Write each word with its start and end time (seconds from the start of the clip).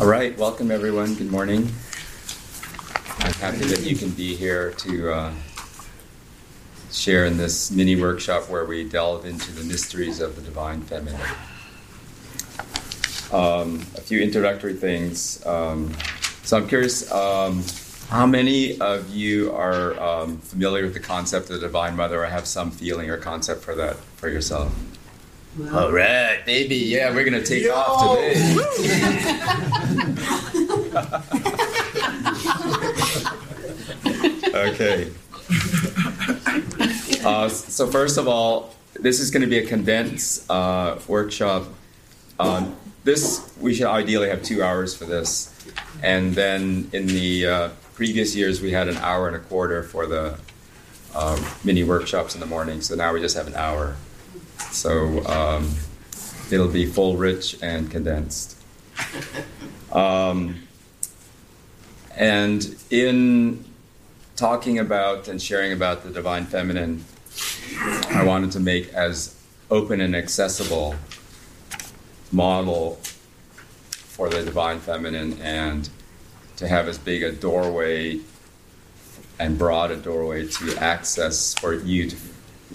All 0.00 0.06
right, 0.06 0.34
welcome 0.38 0.70
everyone. 0.70 1.14
Good 1.14 1.30
morning. 1.30 1.70
I'm 3.18 3.34
happy 3.34 3.66
that 3.66 3.82
you 3.82 3.94
can 3.94 4.08
be 4.12 4.34
here 4.34 4.70
to 4.78 5.12
uh, 5.12 5.32
share 6.90 7.26
in 7.26 7.36
this 7.36 7.70
mini 7.70 7.96
workshop 7.96 8.48
where 8.48 8.64
we 8.64 8.88
delve 8.88 9.26
into 9.26 9.52
the 9.52 9.62
mysteries 9.62 10.22
of 10.22 10.36
the 10.36 10.40
divine 10.40 10.80
feminine. 10.80 11.20
Um, 13.30 13.80
a 13.94 14.00
few 14.00 14.22
introductory 14.22 14.72
things. 14.72 15.44
Um, 15.44 15.92
so 16.44 16.56
I'm 16.56 16.66
curious, 16.66 17.12
um, 17.12 17.62
how 18.08 18.24
many 18.24 18.80
of 18.80 19.10
you 19.10 19.52
are 19.52 20.00
um, 20.00 20.38
familiar 20.38 20.84
with 20.84 20.94
the 20.94 21.00
concept 21.00 21.50
of 21.50 21.60
the 21.60 21.66
Divine 21.66 21.94
Mother 21.94 22.24
or 22.24 22.26
have 22.26 22.46
some 22.46 22.70
feeling 22.70 23.10
or 23.10 23.18
concept 23.18 23.62
for 23.62 23.74
that 23.74 23.96
for 24.16 24.30
yourself? 24.30 24.74
All 25.72 25.90
right, 25.90 26.40
baby. 26.46 26.76
Yeah, 26.76 27.12
we're 27.12 27.24
gonna 27.24 27.44
take 27.44 27.64
Yo. 27.64 27.74
off 27.74 28.16
today. 28.16 28.56
okay. 34.54 35.10
Uh, 37.24 37.48
so 37.48 37.88
first 37.88 38.16
of 38.16 38.28
all, 38.28 38.74
this 38.94 39.18
is 39.18 39.30
going 39.30 39.42
to 39.42 39.48
be 39.48 39.58
a 39.58 39.66
condensed 39.66 40.48
uh, 40.50 40.98
workshop. 41.08 41.66
Um, 42.38 42.76
this 43.02 43.52
we 43.60 43.74
should 43.74 43.88
ideally 43.88 44.28
have 44.28 44.42
two 44.42 44.62
hours 44.62 44.94
for 44.94 45.04
this, 45.04 45.52
and 46.02 46.32
then 46.34 46.88
in 46.92 47.06
the 47.06 47.46
uh, 47.46 47.68
previous 47.94 48.36
years 48.36 48.60
we 48.60 48.70
had 48.70 48.88
an 48.88 48.96
hour 48.98 49.26
and 49.26 49.36
a 49.36 49.40
quarter 49.40 49.82
for 49.82 50.06
the 50.06 50.38
uh, 51.14 51.52
mini 51.64 51.82
workshops 51.82 52.34
in 52.34 52.40
the 52.40 52.46
morning. 52.46 52.80
So 52.80 52.94
now 52.94 53.12
we 53.12 53.20
just 53.20 53.36
have 53.36 53.48
an 53.48 53.56
hour. 53.56 53.96
So 54.70 55.24
um, 55.26 55.74
it'll 56.50 56.68
be 56.68 56.86
full, 56.86 57.16
rich, 57.16 57.56
and 57.62 57.90
condensed. 57.90 58.56
Um, 59.92 60.66
and 62.16 62.76
in 62.90 63.64
talking 64.36 64.78
about 64.78 65.28
and 65.28 65.40
sharing 65.40 65.72
about 65.72 66.02
the 66.04 66.10
divine 66.10 66.46
feminine, 66.46 67.04
I 68.10 68.24
wanted 68.24 68.52
to 68.52 68.60
make 68.60 68.92
as 68.92 69.34
open 69.70 70.00
and 70.00 70.14
accessible 70.16 70.96
model 72.32 72.98
for 73.90 74.28
the 74.28 74.42
divine 74.42 74.80
feminine 74.80 75.40
and 75.40 75.88
to 76.56 76.68
have 76.68 76.88
as 76.88 76.98
big 76.98 77.22
a 77.22 77.32
doorway 77.32 78.20
and 79.38 79.56
broad 79.58 79.90
a 79.90 79.96
doorway 79.96 80.46
to 80.46 80.76
access 80.76 81.54
for 81.54 81.74
you 81.74 82.10
to 82.10 82.16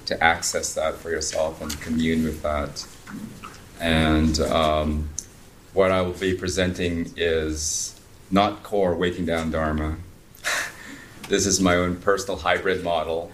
to 0.06 0.24
access 0.24 0.74
that 0.76 0.96
for 0.96 1.10
yourself 1.10 1.62
and 1.62 1.80
commune 1.82 2.24
with 2.24 2.42
that. 2.42 2.86
And 3.80 4.40
um, 4.42 5.10
what 5.74 5.92
I 5.92 6.02
will 6.02 6.14
be 6.14 6.34
presenting 6.34 7.12
is 7.18 8.00
not 8.32 8.64
core 8.64 8.96
waking 8.96 9.26
down 9.26 9.52
Dharma. 9.52 9.98
this 11.30 11.46
is 11.46 11.60
my 11.60 11.76
own 11.76 11.98
personal 11.98 12.38
hybrid 12.38 12.84
model 12.84 13.32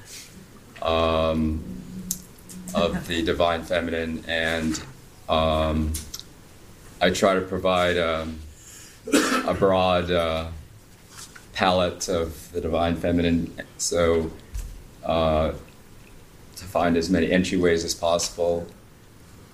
um, 0.81 1.63
of 2.73 3.07
the 3.07 3.21
divine 3.23 3.63
feminine, 3.63 4.23
and 4.27 4.81
um, 5.29 5.93
I 7.01 7.09
try 7.09 7.35
to 7.35 7.41
provide 7.41 7.97
a, 7.97 8.27
a 9.45 9.53
broad 9.53 10.09
uh, 10.09 10.47
palette 11.53 12.07
of 12.09 12.51
the 12.51 12.61
divine 12.61 12.95
feminine. 12.95 13.53
So. 13.77 14.31
Uh, 15.03 15.53
to 16.61 16.67
find 16.67 16.95
as 16.95 17.09
many 17.09 17.27
entryways 17.27 17.83
as 17.83 17.95
possible 17.95 18.67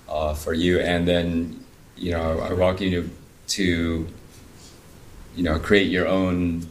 uh, 0.09 0.33
for 0.33 0.53
you, 0.53 0.79
and 0.79 1.07
then 1.07 1.63
you 1.95 2.11
know 2.11 2.39
I 2.39 2.51
you 2.81 2.91
to, 2.91 3.09
to 3.47 4.07
you 5.35 5.43
know 5.43 5.57
create 5.57 5.89
your 5.89 6.07
own 6.07 6.67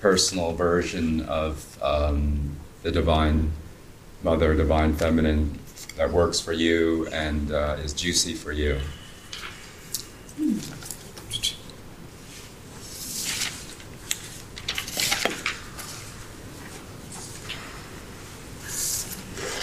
personal 0.00 0.52
version 0.52 1.22
of 1.22 1.80
um, 1.82 2.56
the 2.82 2.90
divine 2.90 3.52
mother, 4.24 4.54
divine 4.54 4.94
feminine 4.94 5.58
that 5.96 6.10
works 6.10 6.40
for 6.40 6.52
you 6.52 7.06
and 7.08 7.52
uh, 7.52 7.76
is 7.82 7.92
juicy 7.92 8.34
for 8.34 8.52
you. 8.52 8.80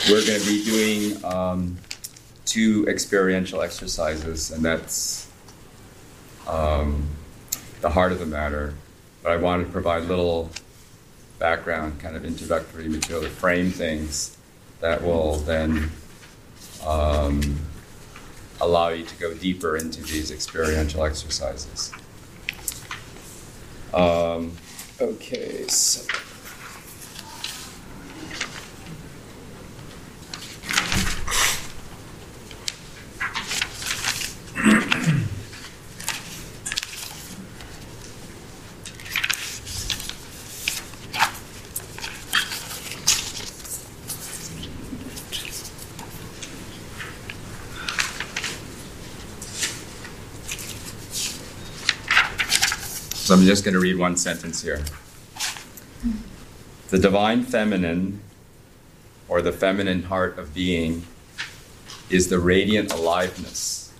We're 0.09 0.25
going 0.25 0.39
to 0.39 0.45
be 0.45 0.63
doing 0.63 1.25
um, 1.25 1.77
two 2.45 2.85
experiential 2.87 3.61
exercises, 3.61 4.51
and 4.51 4.63
that's 4.63 5.29
um, 6.47 7.07
the 7.81 7.89
heart 7.89 8.11
of 8.11 8.19
the 8.19 8.25
matter. 8.25 8.75
But 9.23 9.31
I 9.31 9.37
wanted 9.37 9.65
to 9.65 9.71
provide 9.71 10.03
little 10.03 10.51
background, 11.39 11.99
kind 11.99 12.15
of 12.15 12.23
introductory 12.23 12.87
material 12.87 13.23
to 13.23 13.29
frame 13.29 13.71
things 13.71 14.37
that 14.79 15.01
will 15.01 15.37
then 15.37 15.89
um, 16.85 17.59
allow 18.61 18.89
you 18.89 19.03
to 19.05 19.15
go 19.15 19.33
deeper 19.33 19.75
into 19.75 20.03
these 20.03 20.31
experiential 20.31 21.03
exercises. 21.03 21.91
Um, 23.93 24.51
okay, 25.01 25.67
so. 25.67 26.24
I'm 53.45 53.49
just 53.49 53.63
going 53.63 53.75
to 53.75 53.79
read 53.79 53.99
one 53.99 54.17
sentence 54.17 54.63
here. 54.63 54.83
The 56.89 56.97
divine 56.97 57.43
feminine, 57.43 58.21
or 59.27 59.39
the 59.43 59.51
feminine 59.51 60.01
heart 60.01 60.39
of 60.39 60.55
being, 60.55 61.03
is 62.09 62.29
the 62.29 62.39
radiant 62.39 62.91
aliveness, 62.91 63.93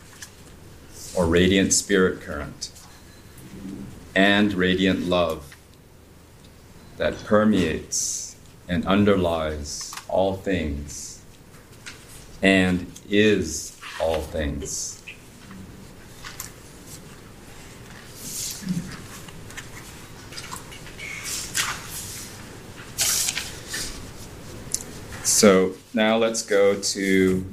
or 1.16 1.28
radiant 1.28 1.73
spirit 1.73 2.22
current, 2.22 2.72
and 4.16 4.51
radiant 4.55 5.05
love 5.05 5.55
that 6.97 7.23
permeates 7.23 8.38
and 8.67 8.84
underlies 8.88 9.94
all 10.07 10.38
things 10.38 11.22
and 12.41 12.88
is 13.07 13.78
all 14.01 14.22
things. 14.22 14.94
So 25.35 25.73
now 25.94 26.16
let's 26.16 26.41
go 26.44 26.79
to 26.79 27.46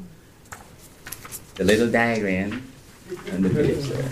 the 1.56 1.65
little 1.65 1.91
diagram 1.91 2.72
on 3.32 3.43
the 3.43 3.50
page 3.50 3.88
there. 3.88 4.09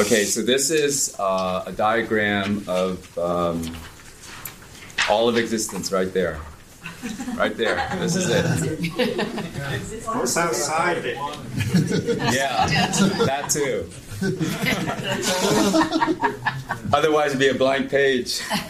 Okay, 0.00 0.22
so 0.22 0.40
this 0.40 0.70
is 0.70 1.16
uh, 1.18 1.64
a 1.66 1.72
diagram 1.72 2.62
of 2.68 3.18
um, 3.18 3.76
all 5.10 5.28
of 5.28 5.36
existence 5.36 5.90
right 5.90 6.14
there. 6.14 6.38
Right 7.34 7.56
there. 7.56 7.88
This 7.98 8.14
is 8.14 8.30
it. 8.30 10.04
What's 10.06 10.36
outside 10.36 10.98
it? 10.98 11.16
Yeah, 12.32 12.66
that 13.26 13.50
too. 13.50 13.90
Otherwise, 16.92 17.30
it'd 17.30 17.40
be 17.40 17.48
a 17.48 17.54
blank 17.54 17.90
page. 17.90 18.40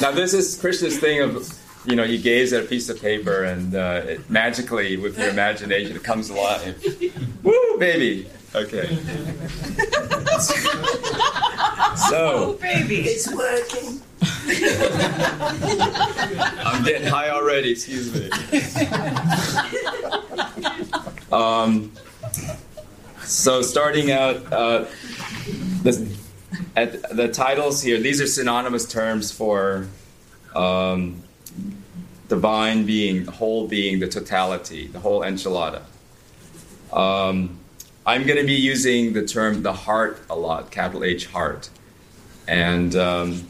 now, 0.00 0.10
this 0.10 0.32
is 0.32 0.58
Krishna's 0.58 0.98
thing 0.98 1.20
of, 1.20 1.52
you 1.84 1.96
know, 1.96 2.04
you 2.04 2.18
gaze 2.18 2.52
at 2.52 2.64
a 2.64 2.66
piece 2.66 2.88
of 2.88 3.00
paper 3.00 3.44
and 3.44 3.74
uh, 3.74 4.02
it 4.06 4.30
magically, 4.30 4.96
with 4.96 5.18
your 5.18 5.28
imagination, 5.28 5.96
it 5.96 6.02
comes 6.02 6.30
alive. 6.30 6.82
Woo, 7.42 7.78
baby. 7.78 8.28
Okay. 8.54 8.96
so, 12.08 12.12
oh, 12.12 12.58
baby, 12.60 13.00
it's 13.00 13.32
working. 13.34 14.00
I'm 16.64 16.84
getting 16.84 17.08
high 17.08 17.30
already. 17.30 17.72
Excuse 17.72 18.14
me. 18.14 18.30
Um, 21.32 21.90
so 23.34 23.62
starting 23.62 24.12
out, 24.12 24.36
uh, 24.52 24.84
the, 25.82 26.16
at 26.76 27.16
the 27.16 27.28
titles 27.28 27.82
here, 27.82 27.98
these 27.98 28.20
are 28.20 28.26
synonymous 28.26 28.86
terms 28.86 29.32
for 29.32 29.88
um, 30.54 31.20
divine 32.28 32.86
being, 32.86 33.26
whole 33.26 33.66
being, 33.66 33.98
the 33.98 34.06
totality, 34.06 34.86
the 34.86 35.00
whole 35.00 35.20
enchilada. 35.22 35.82
Um, 36.92 37.58
I'm 38.06 38.24
going 38.24 38.38
to 38.38 38.46
be 38.46 38.54
using 38.54 39.14
the 39.14 39.26
term 39.26 39.62
the 39.62 39.72
heart 39.72 40.20
a 40.30 40.36
lot, 40.36 40.70
capital 40.70 41.02
H 41.02 41.26
heart. 41.26 41.70
And 42.46 42.94
um, 42.94 43.48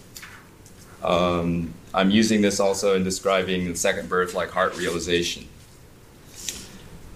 um, 1.02 1.74
I'm 1.92 2.10
using 2.10 2.40
this 2.40 2.58
also 2.58 2.96
in 2.96 3.04
describing 3.04 3.68
the 3.68 3.76
second 3.76 4.08
birth 4.08 4.32
like 4.32 4.50
heart 4.50 4.78
realization. 4.78 5.46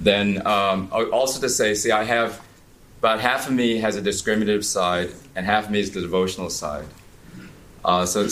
Then 0.00 0.46
um, 0.46 0.88
also 0.92 1.40
to 1.40 1.48
say, 1.48 1.74
see, 1.74 1.90
I 1.90 2.04
have 2.04 2.42
about 2.98 3.20
half 3.20 3.46
of 3.46 3.54
me 3.54 3.78
has 3.78 3.94
a 3.96 4.02
discriminative 4.02 4.64
side, 4.64 5.10
and 5.36 5.46
half 5.46 5.66
of 5.66 5.70
me 5.70 5.80
is 5.80 5.92
the 5.92 6.00
devotional 6.00 6.50
side. 6.50 6.86
Uh, 7.84 8.04
so 8.04 8.26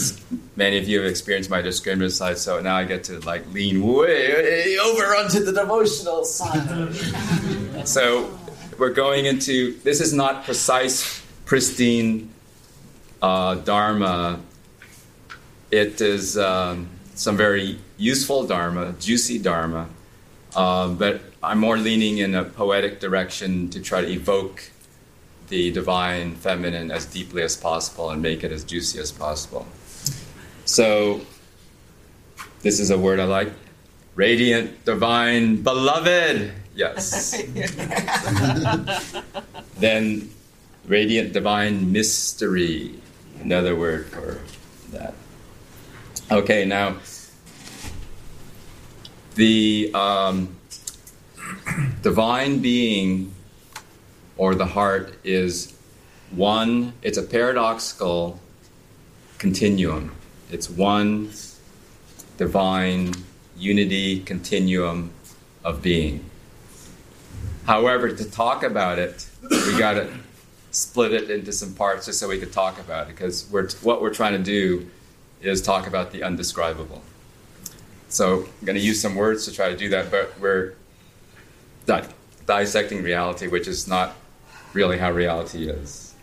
many 0.56 0.76
of 0.76 0.88
you 0.88 1.00
have 1.00 1.08
experienced 1.08 1.48
my 1.48 1.62
discriminative 1.62 2.12
side, 2.12 2.36
so 2.36 2.60
now 2.60 2.76
I 2.76 2.84
get 2.84 3.04
to 3.04 3.20
like 3.20 3.46
lean 3.52 3.80
way, 3.80 4.34
way 4.34 4.76
over 4.78 5.04
onto 5.16 5.44
the 5.44 5.52
devotional 5.52 6.24
side. 6.24 6.92
so 7.86 8.36
we're 8.76 8.92
going 8.92 9.26
into 9.26 9.78
this 9.80 10.00
is 10.00 10.12
not 10.12 10.44
precise, 10.44 11.22
pristine 11.44 12.30
uh, 13.22 13.54
dharma. 13.54 14.40
It 15.70 16.00
is 16.00 16.36
um, 16.36 16.88
some 17.14 17.36
very 17.36 17.78
useful 17.98 18.46
dharma, 18.46 18.94
juicy 18.98 19.38
dharma, 19.38 19.88
uh, 20.56 20.88
but 20.88 21.20
I'm 21.42 21.58
more 21.58 21.76
leaning 21.76 22.18
in 22.18 22.34
a 22.34 22.44
poetic 22.44 22.98
direction 22.98 23.68
to 23.70 23.80
try 23.80 24.00
to 24.00 24.08
evoke 24.08 24.70
the 25.48 25.70
divine 25.70 26.34
feminine 26.34 26.90
as 26.90 27.04
deeply 27.06 27.42
as 27.42 27.56
possible 27.56 28.10
and 28.10 28.20
make 28.22 28.42
it 28.42 28.50
as 28.50 28.64
juicy 28.64 28.98
as 28.98 29.12
possible. 29.12 29.66
So, 30.64 31.20
this 32.62 32.80
is 32.80 32.90
a 32.90 32.98
word 32.98 33.20
I 33.20 33.24
like 33.24 33.52
radiant, 34.16 34.84
divine, 34.84 35.62
beloved. 35.62 36.52
Yes. 36.74 37.40
then, 39.78 40.30
radiant, 40.86 41.32
divine 41.34 41.92
mystery. 41.92 42.94
Another 43.40 43.76
word 43.76 44.06
for 44.06 44.40
that. 44.90 45.14
Okay, 46.30 46.64
now, 46.64 46.96
the 49.36 49.90
um, 49.94 50.56
divine 52.02 52.58
being 52.58 53.32
or 54.36 54.54
the 54.54 54.66
heart 54.66 55.14
is 55.24 55.74
one, 56.30 56.92
it's 57.02 57.16
a 57.16 57.22
paradoxical 57.22 58.40
continuum. 59.38 60.12
It's 60.50 60.68
one 60.68 61.30
divine 62.36 63.12
unity 63.56 64.20
continuum 64.20 65.12
of 65.64 65.82
being. 65.82 66.24
However, 67.66 68.12
to 68.12 68.30
talk 68.30 68.62
about 68.62 68.98
it, 68.98 69.26
we 69.42 69.78
got 69.78 69.94
to 69.94 70.08
split 70.70 71.12
it 71.12 71.30
into 71.30 71.52
some 71.52 71.74
parts 71.74 72.06
just 72.06 72.18
so 72.18 72.28
we 72.28 72.38
could 72.38 72.52
talk 72.52 72.78
about 72.78 73.08
it 73.08 73.16
because 73.16 73.50
what 73.50 74.02
we're 74.02 74.14
trying 74.14 74.32
to 74.32 74.42
do 74.42 74.88
is 75.40 75.62
talk 75.62 75.86
about 75.86 76.12
the 76.12 76.22
undescribable. 76.22 77.02
So 78.08 78.44
I'm 78.60 78.66
going 78.66 78.76
to 78.76 78.82
use 78.82 79.00
some 79.00 79.14
words 79.14 79.44
to 79.46 79.52
try 79.52 79.68
to 79.68 79.76
do 79.76 79.88
that, 79.90 80.10
but 80.10 80.38
we're 80.40 80.74
di- 81.86 82.06
dissecting 82.46 83.02
reality, 83.02 83.48
which 83.48 83.66
is 83.66 83.88
not 83.88 84.14
really 84.72 84.98
how 84.98 85.10
reality 85.10 85.68
is. 85.68 86.14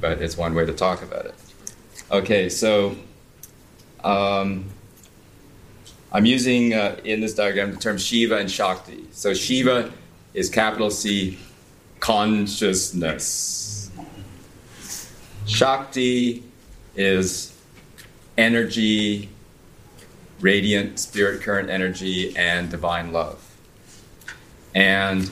But 0.00 0.20
it's 0.20 0.36
one 0.36 0.54
way 0.54 0.66
to 0.66 0.72
talk 0.72 1.02
about 1.02 1.26
it. 1.26 1.34
Okay, 2.10 2.48
so 2.48 2.96
um, 4.02 4.64
I'm 6.12 6.26
using 6.26 6.74
uh, 6.74 6.96
in 7.04 7.20
this 7.20 7.34
diagram 7.34 7.70
the 7.72 7.78
term 7.78 7.96
Shiva 7.98 8.38
and 8.38 8.50
Shakti. 8.50 9.04
So 9.12 9.32
Shiva 9.32 9.92
is 10.34 10.50
capital 10.50 10.90
C, 10.90 11.38
consciousness. 12.00 13.90
Shakti 15.46 16.42
is 16.96 17.56
energy, 18.36 19.28
radiant 20.40 20.98
spirit 20.98 21.42
current 21.42 21.70
energy, 21.70 22.36
and 22.36 22.70
divine 22.70 23.12
love. 23.12 23.46
And 24.74 25.30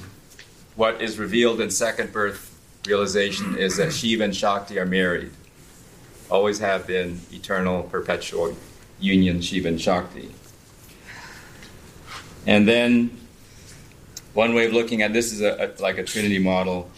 what 0.77 1.01
is 1.01 1.19
revealed 1.19 1.61
in 1.61 1.71
second 1.71 2.13
birth 2.13 2.59
realization 2.87 3.57
is 3.57 3.77
that 3.77 3.93
Shiva 3.93 4.25
and 4.25 4.37
Shakti 4.37 4.79
are 4.79 4.87
married, 4.87 5.31
always 6.31 6.59
have 6.59 6.87
been 6.87 7.21
eternal, 7.33 7.85
perpetual 7.85 8.57
union, 9.01 9.41
Shiva 9.41 9.69
and 9.69 9.81
Shakti. 9.81 10.31
And 12.47 12.67
then 12.67 13.17
one 14.35 14.55
way 14.55 14.67
of 14.67 14.73
looking 14.73 15.03
at 15.03 15.13
this 15.13 15.33
is 15.33 15.41
a, 15.41 15.75
a, 15.79 15.83
like 15.83 15.99
a 15.99 16.05
trinity 16.05 16.39
model. 16.39 16.91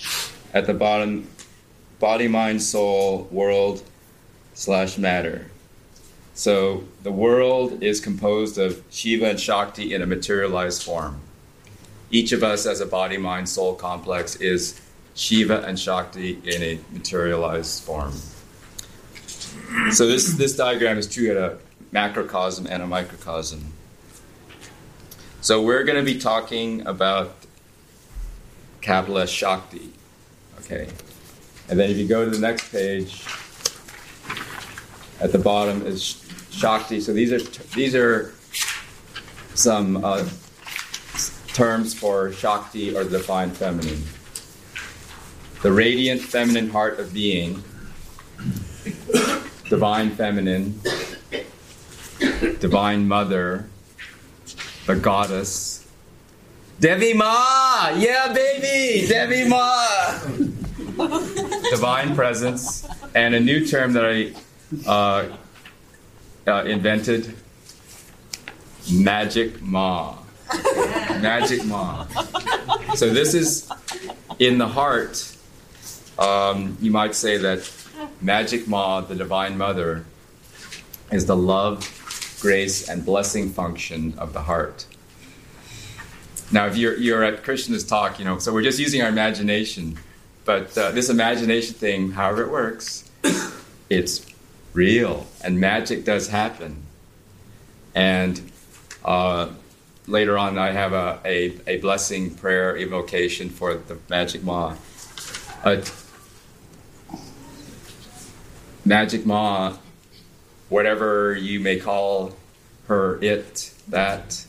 At 0.53 0.67
the 0.67 0.75
bottom, 0.75 1.29
body, 1.99 2.29
mind, 2.29 2.63
soul, 2.63 3.29
world 3.31 3.83
slash 4.55 4.99
matter. 4.99 5.50
So 6.35 6.85
the 7.03 7.13
world 7.13 7.83
is 7.83 8.01
composed 8.01 8.59
of 8.59 8.83
Shiva 8.91 9.27
and 9.27 9.41
Shakti 9.41 9.95
in 9.95 10.03
a 10.03 10.07
materialized 10.07 10.83
form 10.83 11.21
each 12.11 12.33
of 12.33 12.43
us 12.43 12.67
as 12.67 12.81
a 12.81 12.87
body, 12.87 13.17
mind, 13.17 13.49
soul 13.49 13.75
complex 13.75 14.37
is 14.37 14.81
Shiva 15.15 15.63
and 15.63 15.79
Shakti 15.79 16.41
in 16.45 16.63
a 16.63 16.81
materialized 16.93 17.83
form. 17.83 18.13
So 19.93 20.07
this, 20.07 20.35
this 20.35 20.57
diagram 20.57 20.99
is 20.99 21.09
true 21.09 21.31
at 21.31 21.37
a 21.37 21.59
macrocosm 21.93 22.67
and 22.69 22.83
a 22.83 22.87
microcosm. 22.87 23.73
So 25.41 25.63
we're 25.63 25.85
going 25.85 26.05
to 26.05 26.13
be 26.13 26.19
talking 26.19 26.87
about 26.87 27.35
capital 28.81 29.19
S 29.19 29.31
Shakti. 29.31 29.91
Okay. 30.61 30.89
And 31.69 31.79
then 31.79 31.91
if 31.91 31.97
you 31.97 32.09
go 32.09 32.25
to 32.25 32.31
the 32.31 32.39
next 32.39 32.71
page, 32.73 33.25
at 35.21 35.33
the 35.33 35.39
bottom 35.39 35.87
is 35.87 36.25
Shakti. 36.51 37.01
So 37.01 37.13
these 37.13 37.33
are 37.33 37.41
these 37.75 37.95
are 37.95 38.33
some 39.55 40.05
uh, 40.05 40.27
terms 41.49 41.95
for 41.95 42.33
Shakti 42.33 42.97
or 42.97 43.05
the 43.05 43.19
divine 43.19 43.51
feminine. 43.51 44.03
The 45.63 45.73
radiant 45.73 46.23
feminine 46.23 46.71
heart 46.71 46.99
of 46.99 47.13
being, 47.13 47.63
divine 49.69 50.11
feminine, 50.11 50.81
divine 52.61 53.07
mother, 53.07 53.69
the 54.87 54.97
goddess, 54.97 55.87
Devi 56.81 57.13
Ma! 57.13 57.91
Yeah, 57.95 58.33
baby! 58.33 59.07
Devi 59.07 59.47
Ma! 59.47 60.19
divine 61.71 62.15
presence, 62.15 62.89
and 63.15 63.35
a 63.35 63.41
new 63.41 63.67
term 63.67 63.93
that 63.93 64.07
I 64.07 64.33
uh, 64.87 65.29
uh, 66.47 66.65
invented 66.65 67.35
Magic 68.93 69.61
Ma. 69.63 70.17
Magic 71.21 71.65
Ma. 71.65 72.07
So 72.95 73.11
this 73.11 73.35
is 73.35 73.71
in 74.39 74.59
the 74.59 74.69
heart. 74.69 75.37
Um, 76.19 76.77
you 76.81 76.91
might 76.91 77.15
say 77.15 77.37
that 77.39 77.71
Magic 78.21 78.67
Ma, 78.69 79.01
the 79.01 79.15
Divine 79.15 79.57
Mother, 79.57 80.05
is 81.11 81.27
the 81.27 81.37
love, 81.37 82.39
grace, 82.41 82.89
and 82.89 83.05
blessing 83.05 83.51
function 83.51 84.15
of 84.19 84.33
the 84.33 84.43
heart. 84.43 84.87
Now, 86.53 86.67
if 86.67 86.77
you're, 86.77 86.97
you're 86.97 87.23
at 87.23 87.45
Krishna's 87.45 87.85
talk, 87.85 88.19
you 88.19 88.25
know, 88.25 88.39
so 88.39 88.53
we're 88.53 88.63
just 88.63 88.79
using 88.79 89.03
our 89.03 89.09
imagination, 89.09 89.99
but 90.45 90.77
uh, 90.77 90.91
this 90.91 91.09
imagination 91.09 91.75
thing, 91.75 92.11
however 92.11 92.43
it 92.43 92.51
works, 92.51 93.09
it's 93.89 94.30
real, 94.73 95.27
and 95.43 95.59
magic 95.59 96.05
does 96.05 96.29
happen. 96.29 96.83
And 97.95 98.51
uh, 99.05 99.49
later 100.07 100.39
on, 100.39 100.59
I 100.59 100.71
have 100.73 100.93
a, 100.93 101.19
a, 101.25 101.57
a 101.67 101.79
blessing 101.79 102.35
prayer 102.35 102.77
evocation 102.77 103.51
for 103.51 103.75
the 103.75 103.99
Magic 104.09 104.45
Ma. 104.45 104.77
Uh, 105.65 105.83
Magic 108.85 109.27
Ma, 109.27 109.77
whatever 110.69 111.35
you 111.35 111.61
may 111.61 111.79
call 111.79 112.37
her, 112.87 113.23
it, 113.23 113.75
that, 113.89 114.45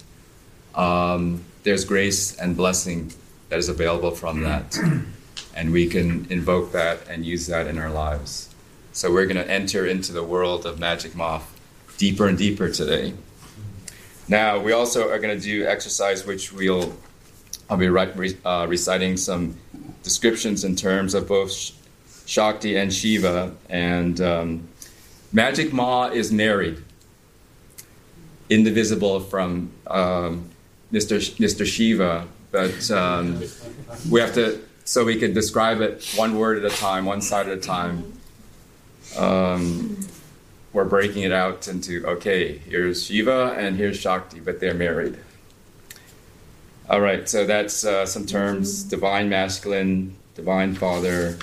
um, 0.73 1.43
there's 1.63 1.85
grace 1.85 2.35
and 2.37 2.55
blessing 2.55 3.13
that 3.49 3.59
is 3.59 3.69
available 3.69 4.11
from 4.11 4.41
that. 4.43 4.77
And 5.53 5.73
we 5.73 5.87
can 5.87 6.25
invoke 6.29 6.71
that 6.71 7.07
and 7.09 7.25
use 7.25 7.47
that 7.47 7.67
in 7.67 7.77
our 7.77 7.91
lives. 7.91 8.50
So 8.93 9.11
we're 9.11 9.25
going 9.25 9.37
to 9.37 9.49
enter 9.49 9.85
into 9.85 10.11
the 10.11 10.23
world 10.23 10.65
of 10.65 10.77
Magic 10.77 11.15
Ma 11.15 11.41
deeper 11.97 12.27
and 12.27 12.37
deeper 12.37 12.69
today. 12.69 13.13
Now, 14.27 14.59
we 14.59 14.73
also 14.73 15.09
are 15.09 15.17
going 15.17 15.37
to 15.37 15.41
do 15.41 15.65
exercise 15.65 16.25
which 16.25 16.51
we'll, 16.51 16.93
I'll 17.69 17.77
be 17.77 17.87
re- 17.87 18.37
uh, 18.43 18.65
reciting 18.67 19.15
some 19.15 19.55
descriptions 20.03 20.65
in 20.65 20.75
terms 20.75 21.13
of 21.13 21.27
both 21.27 21.71
Shakti 22.25 22.75
and 22.75 22.93
Shiva. 22.93 23.55
And 23.69 24.19
um, 24.19 24.67
Magic 25.31 25.71
Ma 25.71 26.07
is 26.07 26.33
married, 26.33 26.83
indivisible 28.49 29.21
from 29.21 29.71
um, 29.87 30.49
Mr. 30.91 31.21
Sh- 31.21 31.37
Mr. 31.39 31.65
Shiva, 31.65 32.27
but 32.51 32.91
um, 32.91 33.41
we 34.09 34.19
have 34.19 34.33
to, 34.33 34.59
so 34.83 35.05
we 35.05 35.17
can 35.17 35.33
describe 35.33 35.79
it 35.79 36.13
one 36.17 36.37
word 36.37 36.63
at 36.63 36.69
a 36.69 36.75
time, 36.75 37.05
one 37.05 37.21
side 37.21 37.47
at 37.47 37.57
a 37.57 37.61
time. 37.61 38.17
Um, 39.17 39.97
we're 40.73 40.85
breaking 40.85 41.23
it 41.23 41.31
out 41.31 41.67
into 41.67 42.05
okay, 42.05 42.57
here's 42.57 43.05
Shiva 43.05 43.55
and 43.57 43.75
here's 43.75 43.99
Shakti, 43.99 44.39
but 44.39 44.59
they're 44.59 44.73
married. 44.73 45.17
All 46.89 47.01
right, 47.01 47.27
so 47.27 47.45
that's 47.45 47.85
uh, 47.85 48.05
some 48.05 48.25
terms 48.25 48.83
divine 48.83 49.29
masculine, 49.29 50.15
divine 50.35 50.75
father, 50.75 51.37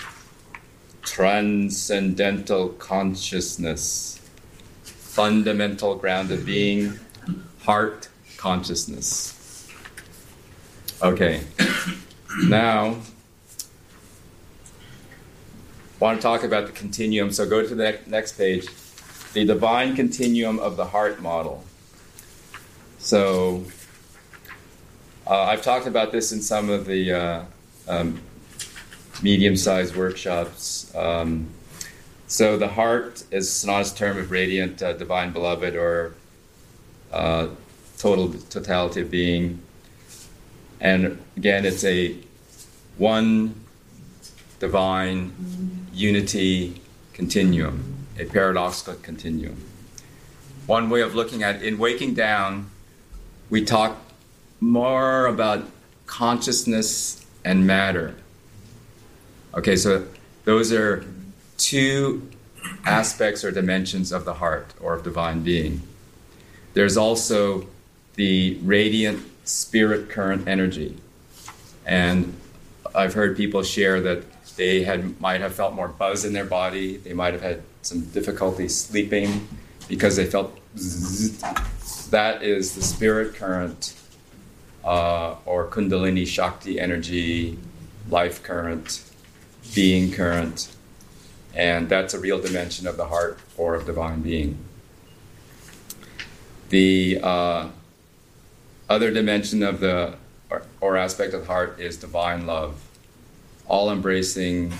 transcendental 1.02 2.70
consciousness, 2.70 4.20
fundamental 4.82 5.94
ground 5.94 6.30
of 6.30 6.44
being, 6.44 6.98
heart 7.60 8.08
consciousness. 8.36 9.68
Okay, 11.02 11.42
now 12.44 12.96
want 16.00 16.18
to 16.18 16.22
talk 16.22 16.42
about 16.42 16.66
the 16.66 16.72
continuum. 16.72 17.32
So 17.32 17.48
go 17.48 17.66
to 17.66 17.74
the 17.74 17.98
next 18.06 18.32
page 18.32 18.66
the 19.32 19.44
divine 19.44 19.94
continuum 19.94 20.58
of 20.58 20.76
the 20.76 20.86
heart 20.86 21.20
model. 21.20 21.64
So, 22.98 23.64
uh, 25.26 25.42
I've 25.42 25.62
talked 25.62 25.86
about 25.86 26.12
this 26.12 26.32
in 26.32 26.40
some 26.40 26.70
of 26.70 26.86
the 26.86 27.12
uh, 27.12 27.44
um, 27.86 28.20
medium 29.22 29.56
sized 29.56 29.94
workshops. 29.94 30.94
Um, 30.96 31.48
so, 32.26 32.56
the 32.56 32.68
heart 32.68 33.24
is 33.30 33.50
synonymous 33.52 33.92
term 33.92 34.18
of 34.18 34.30
radiant 34.30 34.82
uh, 34.82 34.94
divine 34.94 35.32
beloved 35.32 35.76
or 35.76 36.14
uh, 37.12 37.48
total 37.98 38.32
totality 38.50 39.02
of 39.02 39.10
being. 39.10 39.60
And 40.80 41.22
again, 41.36 41.64
it's 41.64 41.84
a 41.84 42.16
one 42.96 43.54
divine 44.58 45.32
unity 45.98 46.80
continuum 47.12 47.98
a 48.18 48.24
paradoxical 48.24 48.94
continuum. 48.94 49.64
One 50.66 50.90
way 50.90 51.00
of 51.00 51.14
looking 51.14 51.42
at 51.42 51.56
it, 51.56 51.62
in 51.62 51.78
Waking 51.78 52.14
Down, 52.14 52.70
we 53.48 53.64
talk 53.64 53.96
more 54.60 55.26
about 55.26 55.64
consciousness 56.06 57.24
and 57.44 57.66
matter. 57.66 58.16
Okay, 59.54 59.76
so 59.76 60.06
those 60.44 60.72
are 60.72 61.04
two 61.56 62.28
aspects 62.84 63.44
or 63.44 63.50
dimensions 63.50 64.12
of 64.12 64.24
the 64.24 64.34
heart 64.34 64.74
or 64.80 64.94
of 64.94 65.04
divine 65.04 65.42
being. 65.42 65.82
There's 66.74 66.96
also 66.96 67.66
the 68.16 68.58
radiant 68.62 69.24
spirit 69.44 70.10
current 70.10 70.46
energy. 70.48 70.96
And 71.86 72.36
I've 72.94 73.14
heard 73.14 73.36
people 73.36 73.62
share 73.62 74.00
that 74.02 74.24
they 74.58 74.82
had 74.82 75.18
might 75.20 75.40
have 75.40 75.54
felt 75.54 75.72
more 75.72 75.88
buzz 75.88 76.24
in 76.24 76.32
their 76.34 76.44
body, 76.44 76.98
they 76.98 77.14
might 77.14 77.32
have 77.32 77.42
had 77.42 77.62
some 77.80 78.00
difficulty 78.06 78.68
sleeping 78.68 79.48
because 79.88 80.16
they 80.16 80.26
felt 80.26 80.58
that 82.10 82.42
is 82.42 82.74
the 82.74 82.82
spirit 82.82 83.34
current 83.34 83.94
uh, 84.84 85.36
or 85.46 85.68
Kundalini 85.68 86.26
Shakti 86.26 86.80
energy, 86.80 87.56
life 88.10 88.42
current, 88.42 89.02
being 89.74 90.12
current, 90.12 90.74
and 91.54 91.88
that's 91.88 92.12
a 92.12 92.18
real 92.18 92.40
dimension 92.40 92.86
of 92.86 92.96
the 92.96 93.06
heart 93.06 93.38
or 93.56 93.76
of 93.76 93.86
divine 93.86 94.22
being. 94.22 94.58
The 96.70 97.20
uh, 97.22 97.68
other 98.88 99.10
dimension 99.12 99.62
of 99.62 99.78
the 99.78 100.16
or, 100.50 100.62
or 100.80 100.96
aspect 100.96 101.32
of 101.32 101.42
the 101.42 101.46
heart 101.46 101.78
is 101.78 101.96
divine 101.96 102.44
love, 102.46 102.87
all 103.68 103.90
embracing 103.90 104.72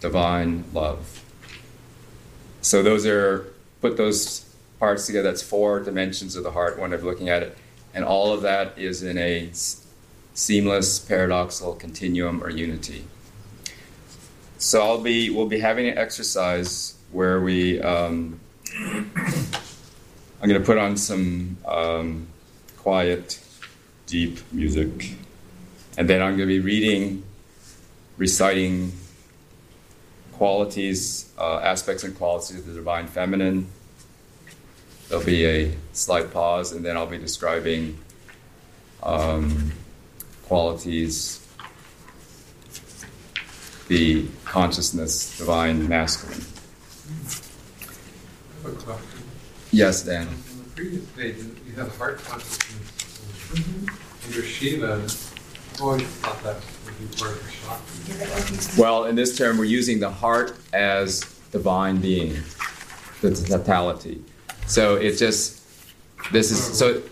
divine 0.00 0.64
love. 0.72 1.24
So 2.60 2.82
those 2.82 3.06
are 3.06 3.52
put 3.80 3.96
those 3.96 4.44
parts 4.78 5.06
together. 5.06 5.30
That's 5.30 5.42
four 5.42 5.80
dimensions 5.80 6.36
of 6.36 6.44
the 6.44 6.50
heart. 6.50 6.78
One 6.78 6.92
of 6.92 7.04
looking 7.04 7.28
at 7.28 7.42
it, 7.42 7.56
and 7.94 8.04
all 8.04 8.32
of 8.32 8.42
that 8.42 8.76
is 8.78 9.02
in 9.02 9.16
a 9.18 9.50
seamless 10.34 10.98
paradoxical 10.98 11.74
continuum 11.74 12.42
or 12.42 12.50
unity. 12.50 13.06
So 14.58 14.82
I'll 14.82 15.00
be 15.00 15.30
we'll 15.30 15.46
be 15.46 15.60
having 15.60 15.86
an 15.88 15.96
exercise 15.96 16.96
where 17.12 17.40
we 17.40 17.80
um, 17.80 18.40
I'm 20.44 20.48
going 20.48 20.60
to 20.60 20.66
put 20.66 20.78
on 20.78 20.96
some 20.96 21.56
um, 21.66 22.26
quiet, 22.78 23.40
deep 24.06 24.40
music, 24.52 25.14
and 25.96 26.08
then 26.08 26.20
I'm 26.20 26.36
going 26.36 26.48
to 26.48 26.54
be 26.54 26.60
reading, 26.60 27.22
reciting 28.16 28.92
qualities, 30.32 31.32
uh, 31.38 31.58
aspects 31.58 32.04
and 32.04 32.16
qualities 32.16 32.58
of 32.58 32.66
the 32.66 32.74
divine 32.74 33.06
feminine. 33.06 33.66
There'll 35.08 35.24
be 35.24 35.44
a 35.46 35.76
slight 35.92 36.32
pause, 36.32 36.72
and 36.72 36.84
then 36.84 36.96
I'll 36.96 37.06
be 37.06 37.18
describing 37.18 37.98
um, 39.02 39.72
qualities, 40.44 41.46
the 43.88 44.26
consciousness, 44.44 45.36
divine 45.38 45.88
masculine. 45.88 46.44
Yes, 49.70 50.02
Dan. 50.02 50.26
On 50.26 50.34
the 50.58 50.70
previous 50.74 51.04
page, 51.10 51.36
you 51.66 51.74
have 51.74 51.96
heart 51.98 52.18
consciousness 52.24 52.84
under 54.26 54.42
Shiva. 54.42 55.02
I've 55.04 55.80
always 55.82 56.02
thought 56.02 56.42
that 56.44 56.56
well, 58.76 59.04
in 59.04 59.14
this 59.14 59.36
term, 59.36 59.58
we're 59.58 59.64
using 59.64 60.00
the 60.00 60.10
heart 60.10 60.56
as 60.72 61.20
divine 61.50 61.98
being, 61.98 62.36
the 63.20 63.30
totality. 63.30 64.22
So 64.66 64.96
it's 64.96 65.18
just 65.18 65.62
this 66.32 66.50
is 66.50 66.78
so. 66.78 67.02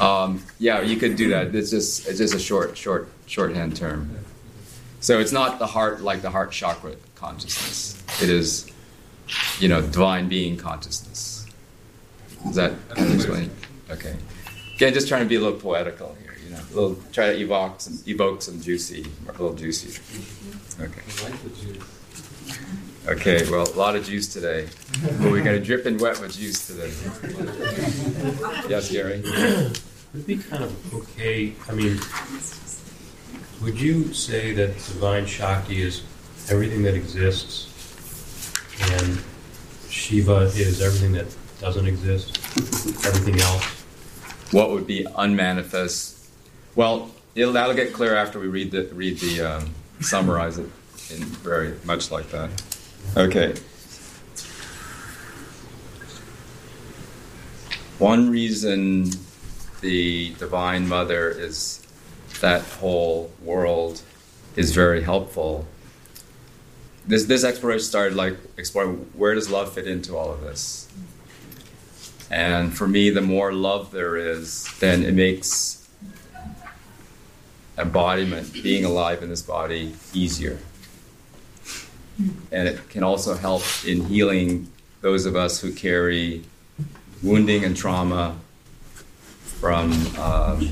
Um, 0.00 0.42
yeah, 0.58 0.82
you 0.82 0.96
could 0.96 1.16
do 1.16 1.30
that. 1.30 1.54
It's 1.54 1.70
just 1.70 2.06
it's 2.06 2.18
just 2.18 2.34
a 2.34 2.38
short 2.38 2.76
short 2.76 3.08
shorthand 3.26 3.76
term. 3.76 4.10
So 5.00 5.18
it's 5.20 5.32
not 5.32 5.58
the 5.58 5.66
heart 5.66 6.02
like 6.02 6.22
the 6.22 6.30
heart 6.30 6.52
chakra 6.52 6.96
consciousness. 7.14 8.02
It 8.22 8.28
is, 8.28 8.70
you 9.58 9.68
know, 9.68 9.80
divine 9.80 10.28
being 10.28 10.56
consciousness. 10.56 11.46
Is 12.48 12.56
that 12.56 12.72
explain? 12.96 13.50
Okay. 13.90 14.16
Again, 14.74 14.92
just 14.92 15.08
trying 15.08 15.22
to 15.22 15.28
be 15.28 15.36
a 15.36 15.40
little 15.40 15.58
poetical 15.58 16.16
here, 16.20 16.36
you 16.44 16.50
know, 16.50 16.60
a 16.60 16.74
little 16.74 16.98
try 17.12 17.32
to 17.32 17.38
evoke 17.38 17.80
some 17.80 17.98
evoke 18.06 18.42
some 18.42 18.60
juicy, 18.60 19.06
a 19.28 19.32
little 19.32 19.54
juicy. 19.54 20.00
Okay. 20.80 21.02
I 21.20 21.30
like 21.30 21.42
the 21.42 21.48
juice. 21.50 21.96
Okay, 23.08 23.48
well, 23.48 23.72
a 23.72 23.78
lot 23.78 23.94
of 23.94 24.04
juice 24.04 24.26
today. 24.26 24.68
But 25.02 25.30
we're 25.30 25.44
going 25.44 25.56
to 25.56 25.64
drip 25.64 25.86
and 25.86 26.00
wet 26.00 26.20
with 26.20 26.36
juice 26.36 26.66
today. 26.66 26.92
yes, 28.68 28.90
Gary? 28.90 29.22
Would 29.22 30.22
it 30.22 30.26
be 30.26 30.38
kind 30.38 30.64
of 30.64 30.94
okay. 30.94 31.52
I 31.68 31.72
mean, 31.72 32.00
would 33.62 33.80
you 33.80 34.12
say 34.12 34.52
that 34.54 34.74
divine 34.74 35.24
Shakti 35.24 35.82
is 35.82 36.02
everything 36.50 36.82
that 36.82 36.94
exists 36.94 37.68
and 38.92 39.22
Shiva 39.88 40.50
is 40.56 40.82
everything 40.82 41.12
that 41.12 41.26
doesn't 41.60 41.86
exist? 41.86 42.38
Everything 43.06 43.40
else? 43.40 43.75
What 44.50 44.70
would 44.70 44.86
be 44.86 45.06
unmanifest. 45.16 46.28
Well, 46.74 47.10
that'll 47.34 47.74
get 47.74 47.92
clear 47.92 48.14
after 48.14 48.38
we 48.38 48.48
read 48.48 48.70
the 48.70 48.84
read 48.94 49.18
the 49.18 49.40
um, 49.40 49.74
summarize 50.00 50.58
it 50.58 50.70
in 51.10 51.24
very 51.24 51.74
much 51.84 52.10
like 52.10 52.30
that. 52.30 52.50
Okay. 53.16 53.54
One 57.98 58.30
reason 58.30 59.10
the 59.80 60.34
Divine 60.34 60.86
Mother 60.86 61.30
is 61.30 61.82
that 62.40 62.62
whole 62.62 63.32
world 63.42 64.02
is 64.54 64.74
very 64.74 65.02
helpful. 65.02 65.66
This 67.06 67.24
this 67.24 67.44
exploration 67.44 67.84
started 67.84 68.16
like 68.16 68.36
exploring 68.56 69.10
where 69.14 69.34
does 69.34 69.50
love 69.50 69.72
fit 69.72 69.86
into 69.86 70.16
all 70.16 70.30
of 70.30 70.40
this 70.42 70.88
and 72.30 72.76
for 72.76 72.88
me, 72.88 73.10
the 73.10 73.20
more 73.20 73.52
love 73.52 73.92
there 73.92 74.16
is, 74.16 74.68
then 74.80 75.02
it 75.04 75.14
makes 75.14 75.88
embodiment, 77.78 78.52
being 78.52 78.84
alive 78.84 79.22
in 79.22 79.28
this 79.28 79.42
body, 79.42 79.94
easier. 80.12 80.58
And 82.50 82.68
it 82.68 82.88
can 82.88 83.04
also 83.04 83.34
help 83.34 83.62
in 83.86 84.06
healing 84.06 84.72
those 85.02 85.26
of 85.26 85.36
us 85.36 85.60
who 85.60 85.72
carry 85.72 86.42
wounding 87.22 87.64
and 87.64 87.76
trauma 87.76 88.36
from, 89.60 89.92
um, 90.16 90.66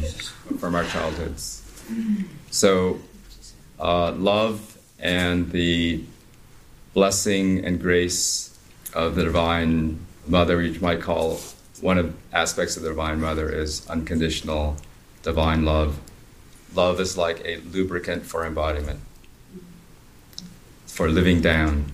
from 0.58 0.74
our 0.74 0.84
childhoods. 0.84 1.62
So, 2.50 3.00
uh, 3.78 4.12
love 4.12 4.78
and 4.98 5.50
the 5.52 6.02
blessing 6.94 7.64
and 7.64 7.80
grace 7.80 8.56
of 8.94 9.14
the 9.16 9.24
Divine 9.24 9.98
Mother, 10.26 10.62
you 10.62 10.78
might 10.80 11.00
call 11.00 11.40
one 11.80 11.98
of 11.98 12.14
aspects 12.32 12.76
of 12.76 12.82
the 12.82 12.88
Divine 12.88 13.20
Mother 13.20 13.50
is 13.50 13.86
unconditional 13.88 14.76
divine 15.22 15.64
love. 15.64 15.98
Love 16.74 17.00
is 17.00 17.16
like 17.16 17.42
a 17.44 17.56
lubricant 17.58 18.24
for 18.24 18.46
embodiment, 18.46 19.00
for 20.86 21.08
living 21.08 21.40
down. 21.40 21.92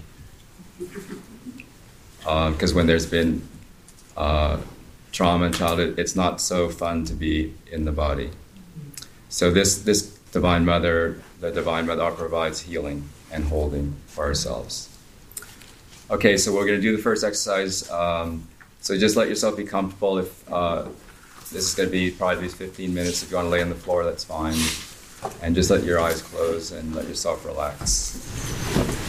Because 2.18 2.72
uh, 2.72 2.75
when 2.75 2.87
there's 2.87 3.06
been 3.06 3.46
uh, 4.16 4.60
trauma 5.12 5.46
in 5.46 5.52
childhood, 5.52 5.99
it's 5.99 6.14
not 6.14 6.40
so 6.40 6.68
fun 6.68 7.04
to 7.06 7.14
be 7.14 7.54
in 7.70 7.84
the 7.84 7.92
body. 7.92 8.30
So 9.28 9.50
this 9.50 9.78
this 9.82 10.02
Divine 10.32 10.64
Mother, 10.64 11.20
the 11.40 11.50
Divine 11.50 11.87
Mother 11.87 12.10
provides 12.12 12.62
healing 12.62 13.08
and 13.32 13.44
holding 13.44 13.96
for 14.06 14.25
ourselves. 14.25 14.89
Okay, 16.11 16.37
so 16.37 16.52
we're 16.52 16.67
going 16.67 16.76
to 16.76 16.83
do 16.83 16.97
the 16.97 17.02
first 17.02 17.23
exercise. 17.23 17.88
Um, 17.88 18.49
so 18.81 18.99
just 18.99 19.14
let 19.14 19.29
yourself 19.29 19.57
be 19.57 19.62
comfortable. 19.62 20.19
If 20.19 20.52
uh, 20.52 20.88
this 21.52 21.69
is 21.69 21.75
going 21.76 21.88
to 21.88 21.93
be 21.93 22.11
probably 22.11 22.49
15 22.49 22.93
minutes, 22.93 23.23
if 23.23 23.31
you 23.31 23.37
want 23.37 23.47
to 23.47 23.50
lay 23.50 23.62
on 23.62 23.69
the 23.69 23.76
floor, 23.76 24.05
that's 24.05 24.25
fine. 24.25 24.57
And 25.40 25.55
just 25.55 25.71
let 25.71 25.85
your 25.85 26.00
eyes 26.00 26.21
close 26.21 26.73
and 26.73 26.97
let 26.97 27.07
yourself 27.07 27.47
relax. 27.47 29.00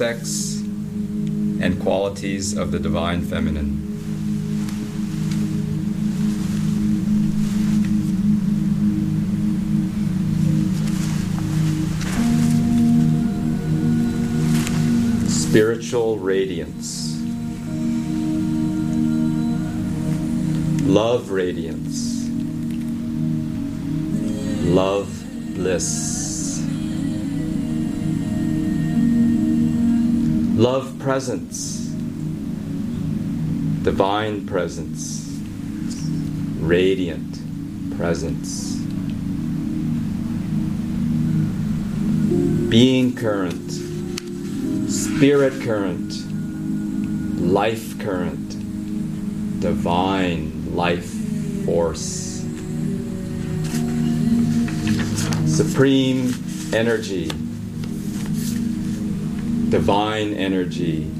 Aspects 0.00 0.60
and 1.60 1.80
qualities 1.82 2.56
of 2.56 2.70
the 2.70 2.78
divine 2.78 3.20
feminine. 3.20 3.84
Spiritual 15.28 16.18
radiance, 16.18 17.20
love 20.84 21.30
radiance, 21.30 22.28
love 24.64 25.08
bliss. 25.56 26.17
Love 30.58 30.98
presence, 30.98 31.86
divine 33.84 34.44
presence, 34.44 35.38
radiant 36.58 37.96
presence. 37.96 38.74
Being 42.68 43.14
current, 43.14 43.70
spirit 44.90 45.52
current, 45.62 46.12
life 47.40 47.96
current, 48.00 49.60
divine 49.60 50.74
life 50.74 51.14
force. 51.66 52.44
Supreme 55.46 56.34
energy 56.72 57.30
divine 59.70 60.32
energy, 60.32 61.10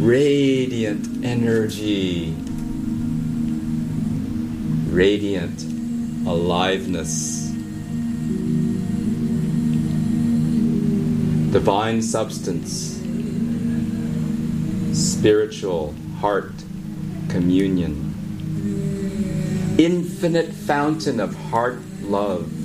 radiant 0.00 1.24
energy, 1.24 2.34
radiant 4.88 5.62
aliveness, 6.26 7.48
divine 11.52 12.02
substance, 12.02 13.00
spiritual 14.98 15.94
heart 16.18 16.54
communion, 17.28 18.12
infinite 19.78 20.52
fountain 20.52 21.20
of 21.20 21.36
heart 21.36 21.78
love 22.02 22.63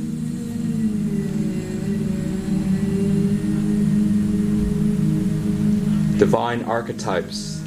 divine 6.19 6.63
archetypes 6.63 7.62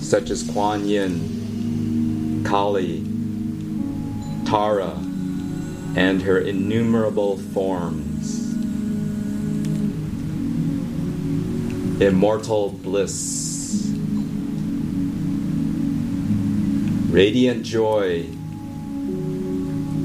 such 0.00 0.30
as 0.30 0.42
Kuan 0.44 0.86
Yin, 0.86 2.42
Kali, 2.42 3.04
Tara, 4.46 4.96
and 5.94 6.22
her 6.22 6.38
innumerable 6.38 7.36
forms. 7.36 8.50
Immortal 12.00 12.70
bliss, 12.70 13.92
radiant 17.10 17.62
joy, 17.62 18.22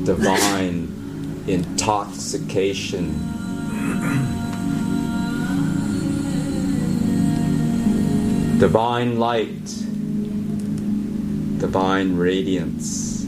divine 0.03 1.43
intoxication 1.47 3.36
divine 8.59 9.19
light, 9.19 9.65
divine 11.59 12.17
radiance, 12.17 13.21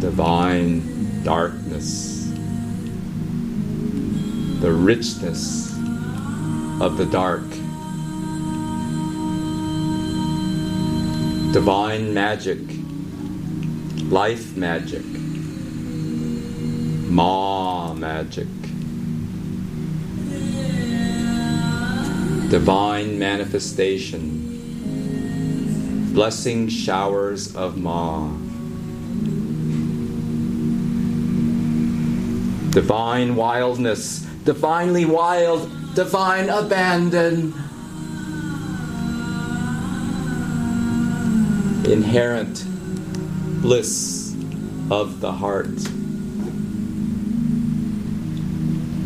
divine 0.00 1.22
darkness, 1.22 2.28
the 4.60 4.72
richness 4.72 5.72
of 6.80 6.96
the 6.96 7.06
dark, 7.06 7.48
divine 11.52 12.12
magic, 12.12 12.58
life 14.10 14.56
magic, 14.56 15.04
Ma 17.08 17.94
magic. 17.94 18.59
Divine 22.50 23.16
manifestation, 23.16 24.42
blessing 26.12 26.68
showers 26.68 27.54
of 27.54 27.78
Ma. 27.78 28.28
Divine 32.72 33.36
wildness, 33.36 34.22
divinely 34.44 35.04
wild, 35.04 35.70
divine 35.94 36.48
abandon. 36.48 37.54
Inherent 41.88 42.64
bliss 43.62 44.34
of 44.90 45.20
the 45.20 45.30
heart. 45.30 45.68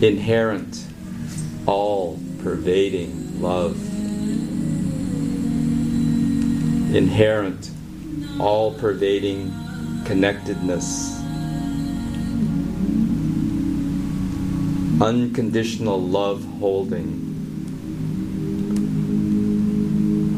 Inherent, 0.00 0.86
all 1.66 2.18
pervading 2.42 3.23
love, 3.44 3.76
inherent, 6.94 7.70
all 8.40 8.72
pervading 8.72 9.52
connectedness, 10.06 11.18
unconditional 15.02 16.00
love 16.00 16.42
holding, 16.58 17.20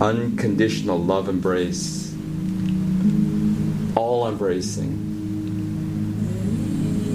unconditional 0.01 0.99
love 0.99 1.29
embrace, 1.29 2.13
all 3.95 4.27
embracing, 4.27 4.95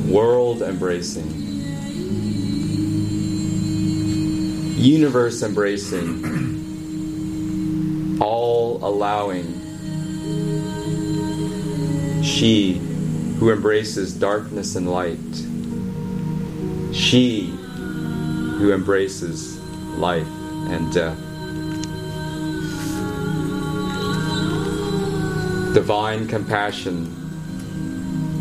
world 0.09 0.61
embracing 0.61 1.40
universe 4.81 5.43
embracing, 5.43 6.57
all 8.19 8.79
allowing. 8.83 9.43
She 12.23 12.79
who 13.37 13.51
embraces 13.51 14.13
darkness 14.13 14.75
and 14.75 14.89
light. 14.89 15.19
She 16.93 17.51
who 18.57 18.73
embraces 18.73 19.59
life 19.97 20.27
and 20.67 20.91
death. 20.91 21.17
Divine 25.75 26.27
compassion, 26.27 27.05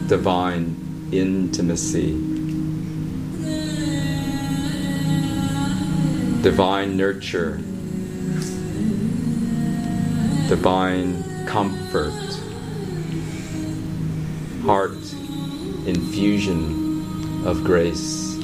divine 0.09 0.75
intimacy. 1.13 2.30
Divine 6.43 6.97
nurture, 6.97 7.57
divine 10.49 11.23
comfort, 11.47 12.15
heart 14.63 14.97
infusion 15.87 17.47
of 17.47 17.63
grace. 17.63 18.37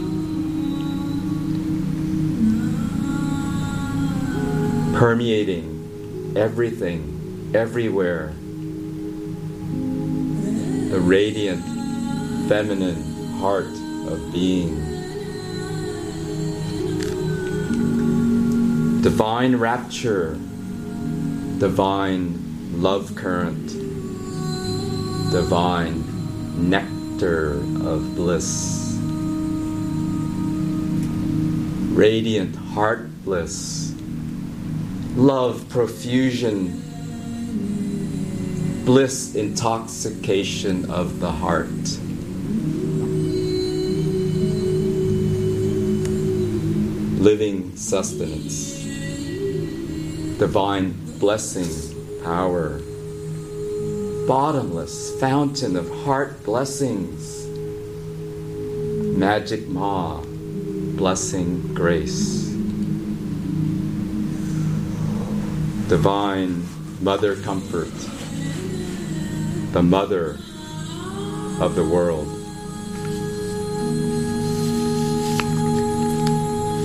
Permeating 4.98 6.34
everything, 6.36 7.50
everywhere. 7.54 8.34
The 10.90 11.00
radiant, 11.00 11.64
feminine 12.46 13.02
heart 13.38 13.66
of 14.12 14.32
being. 14.32 14.85
Divine 19.06 19.54
rapture, 19.54 20.32
divine 21.60 22.82
love 22.82 23.14
current, 23.14 23.68
divine 25.30 26.02
nectar 26.68 27.52
of 27.86 28.16
bliss, 28.16 28.98
radiant 31.94 32.56
heart 32.56 33.08
bliss, 33.24 33.94
love 35.14 35.68
profusion, 35.68 36.82
bliss 38.84 39.36
intoxication 39.36 40.90
of 40.90 41.20
the 41.20 41.30
heart. 41.30 41.68
Living 47.22 47.76
sustenance, 47.76 48.75
divine 50.38 50.92
blessing, 51.18 52.22
power 52.22 52.80
bottomless 54.26 55.18
fountain 55.20 55.76
of 55.76 55.88
heart 56.02 56.42
blessings. 56.42 57.46
Magic 59.16 59.68
Ma, 59.68 60.20
blessing 60.96 61.72
grace. 61.72 62.48
Divine 65.88 66.66
Mother 67.00 67.36
Comfort, 67.36 67.92
the 69.72 69.82
Mother 69.82 70.38
of 71.60 71.76
the 71.76 71.84
world. 71.84 72.26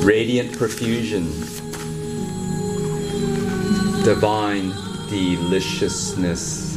Radiant 0.06 0.56
profusion, 0.56 1.26
divine 4.04 4.74
deliciousness 5.10 6.72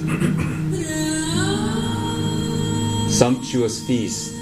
sumptuous 3.15 3.87
feast 3.87 4.35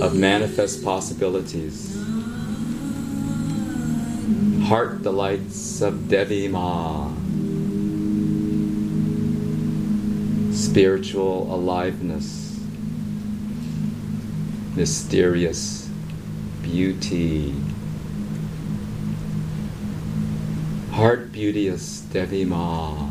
of 0.00 0.16
manifest 0.16 0.82
possibilities. 0.82 1.94
Heart 4.62 5.02
delights 5.02 5.82
of 5.82 6.08
Devi 6.08 6.48
Ma. 6.48 7.12
Spiritual 10.52 11.54
aliveness. 11.54 12.58
Mysterious 14.74 15.86
beauty. 16.62 17.54
Beauteous 21.40 22.00
Devi 22.12 22.44
Ma. 22.44 23.08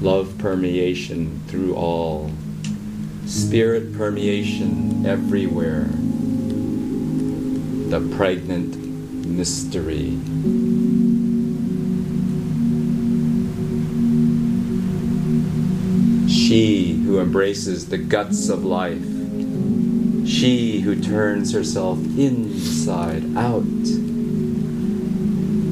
Love 0.00 0.38
permeation 0.38 1.42
through 1.48 1.74
all, 1.74 2.30
spirit 3.26 3.92
permeation 3.96 5.04
everywhere, 5.04 5.88
the 7.90 7.98
pregnant 8.14 8.76
mystery. 9.26 10.16
She 16.30 16.92
who 17.04 17.18
embraces 17.18 17.88
the 17.88 17.98
guts 17.98 18.48
of 18.48 18.64
life, 18.64 19.02
she 20.28 20.82
who 20.82 21.02
turns 21.02 21.52
herself 21.52 21.98
inside 22.16 23.36
out 23.36 24.05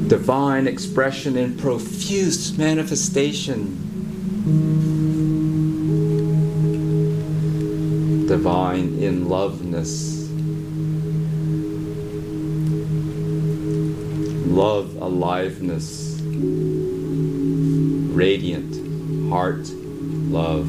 divine 0.07 0.67
expression 0.67 1.35
in 1.35 1.57
profuse 1.57 2.57
manifestation 2.57 3.85
divine 8.27 8.99
in 8.99 9.29
loveness. 9.29 10.29
Love 14.47 14.95
aliveness, 14.97 16.19
radiant 18.13 19.29
heart 19.29 19.69
love. 20.29 20.67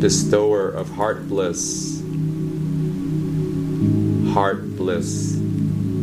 Bestower 0.00 0.68
of 0.68 0.90
heart 0.90 1.28
bliss, 1.28 1.85
heart 4.36 4.76
bliss, 4.76 5.40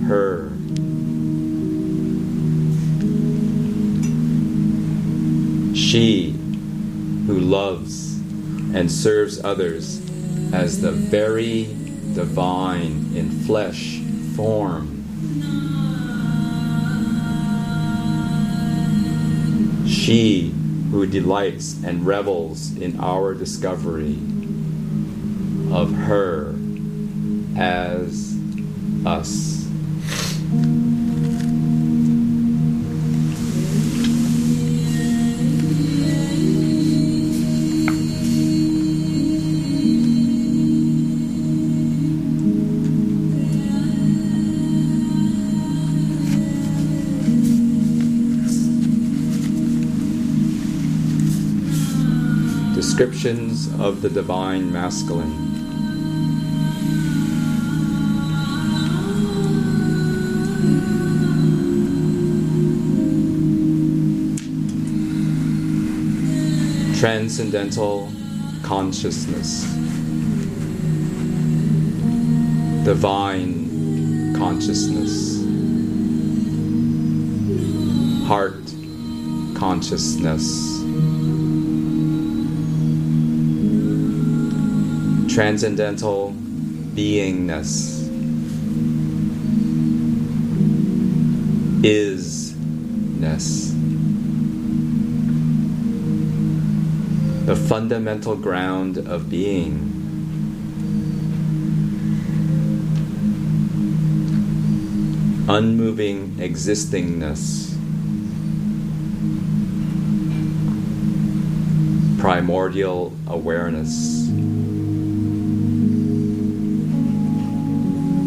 her. 0.07 0.51
She 5.75 6.33
who 7.27 7.41
loves 7.41 8.19
and 8.75 8.91
serves 8.91 9.43
others 9.45 10.01
as 10.53 10.81
the 10.81 10.93
very 10.93 11.65
divine 12.15 13.13
in 13.15 13.31
flesh 13.45 14.01
form. 14.35 14.93
She 19.87 20.56
who 20.97 21.05
delights 21.07 21.85
and 21.85 22.07
revels 22.07 22.75
in 22.79 22.99
our 23.01 23.35
discovery 23.35 24.15
of 25.71 25.93
her 25.93 26.55
as 27.55 28.35
us. 29.05 29.46
Descriptions 52.97 53.69
of 53.79 54.01
the 54.01 54.09
divine 54.09 54.73
masculine. 54.73 55.29
Transcendental 66.99 68.11
consciousness. 68.63 69.65
Divine 72.87 74.35
consciousness. 74.39 75.45
Heart 78.27 78.65
consciousness. 79.55 80.76
Transcendental 85.37 86.33
beingness. 86.95 88.09
Isness. 91.83 93.45
The 97.45 97.55
fundamental 97.55 98.35
ground 98.37 98.97
of 98.97 99.29
being. 99.29 99.93
Unmoving 105.51 106.37
existingness. 106.37 107.75
Primordial 112.19 113.13
awareness. 113.29 114.16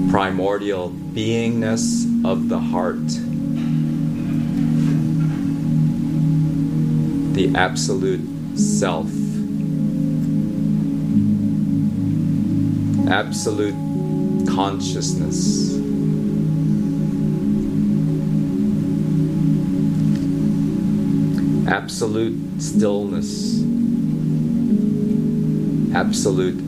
Primordial 0.09 0.89
beingness 0.89 2.03
of 2.25 2.49
the 2.49 2.57
heart. 2.57 2.97
The 7.35 7.55
absolute 7.55 8.57
self. 8.57 9.07
Absolute 13.07 13.75
consciousness. 14.47 15.75
Absolute 21.67 22.59
stillness. 22.59 23.61
Absolute 25.93 26.59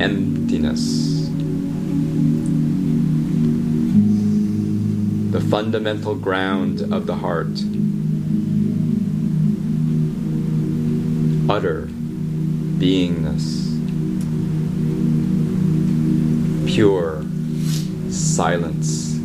emptiness. 0.00 1.17
The 5.30 5.40
fundamental 5.40 6.14
ground 6.14 6.92
of 6.92 7.06
the 7.06 7.16
heart. 7.16 7.48
utter 11.50 11.88
beingness, 12.78 13.64
pure 16.66 17.24
silence, 18.10 19.18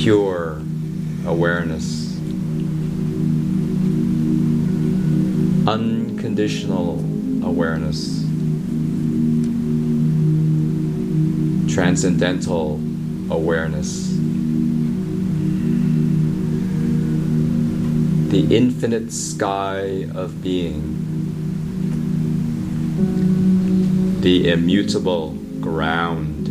pure 0.00 0.62
awareness, 1.26 2.16
unconditional 5.66 7.00
awareness, 7.44 8.22
transcendental 11.74 12.80
awareness. 13.32 14.12
the 18.32 18.56
infinite 18.56 19.12
sky 19.12 20.08
of 20.14 20.42
being, 20.42 20.80
the 24.22 24.50
immutable 24.50 25.32
ground, 25.60 26.46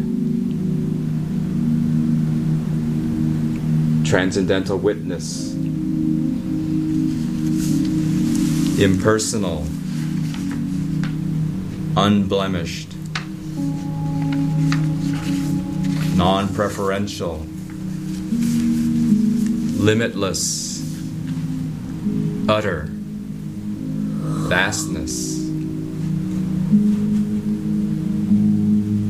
transcendental 4.05 4.77
witness, 4.77 5.55
impersonal, 8.79 9.65
unblemished, 11.97 12.90
non 16.21 16.47
preferential, 16.53 17.43
limitless 19.83 20.83
utter 22.47 22.87
vastness, 24.47 25.39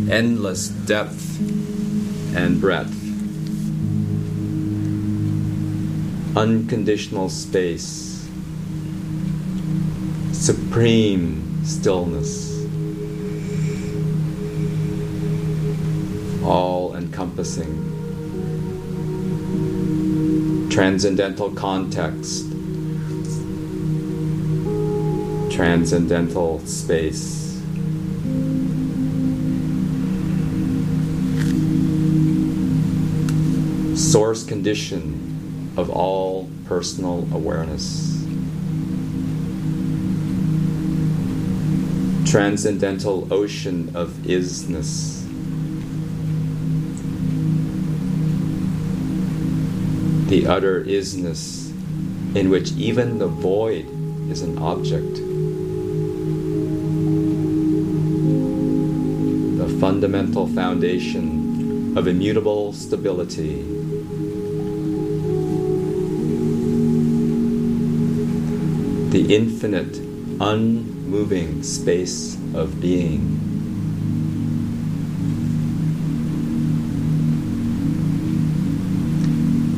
endless 0.10 0.70
depth 0.70 1.38
and 2.34 2.62
breadth, 2.62 2.96
unconditional 6.38 7.28
space, 7.28 8.26
supreme 10.32 11.62
stillness, 11.66 12.51
encompassing, 17.42 17.90
transcendental 20.70 21.52
context 21.52 22.46
transcendental 25.52 26.60
space. 26.66 27.62
Source 33.96 34.44
condition 34.46 35.74
of 35.78 35.90
all 35.90 36.50
personal 36.66 37.28
awareness. 37.34 38.26
Transcendental 42.32 43.32
ocean 43.32 43.92
of 43.94 44.10
isness. 44.24 45.21
The 50.32 50.48
utter 50.48 50.86
isness 50.86 51.72
in 52.38 52.50
which 52.50 52.72
even 52.78 53.18
the 53.20 53.28
void 53.28 53.86
is 54.30 54.42
an 54.42 54.58
object. 54.60 55.16
The 59.58 59.68
fundamental 59.82 60.48
foundation 60.48 61.98
of 61.98 62.08
immutable 62.08 62.72
stability. 62.72 63.62
The 69.10 69.36
infinite, 69.36 69.98
unmoving 70.40 71.62
space 71.62 72.38
of 72.54 72.80
being. 72.80 73.51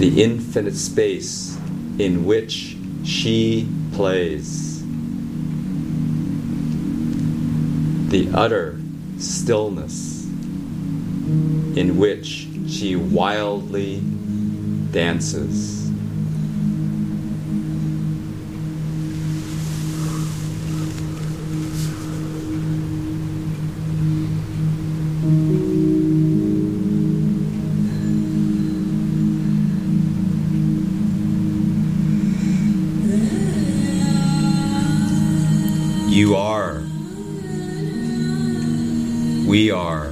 The 0.03 0.21
infinite 0.21 0.75
space 0.75 1.57
in 1.97 2.25
which 2.25 2.75
she 3.05 3.65
plays. 3.93 4.83
The 8.09 8.29
utter 8.33 8.81
stillness 9.17 10.25
in 10.25 11.95
which 11.97 12.49
she 12.67 12.97
wildly 12.97 14.01
dances. 14.91 15.83
You 36.33 36.39
are 36.39 36.81
we 39.45 39.69
are 39.69 40.07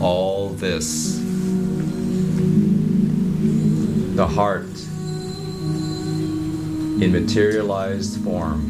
all 0.00 0.50
this. 0.50 1.18
The 4.14 4.28
heart, 4.28 4.78
in 7.02 7.10
materialized 7.10 8.22
form, 8.22 8.60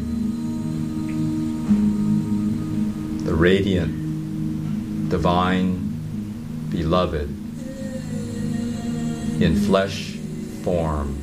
the 3.23 3.35
radiant, 3.35 5.09
divine, 5.09 6.67
beloved, 6.71 7.29
in 9.39 9.55
flesh 9.67 10.15
form. 10.63 11.22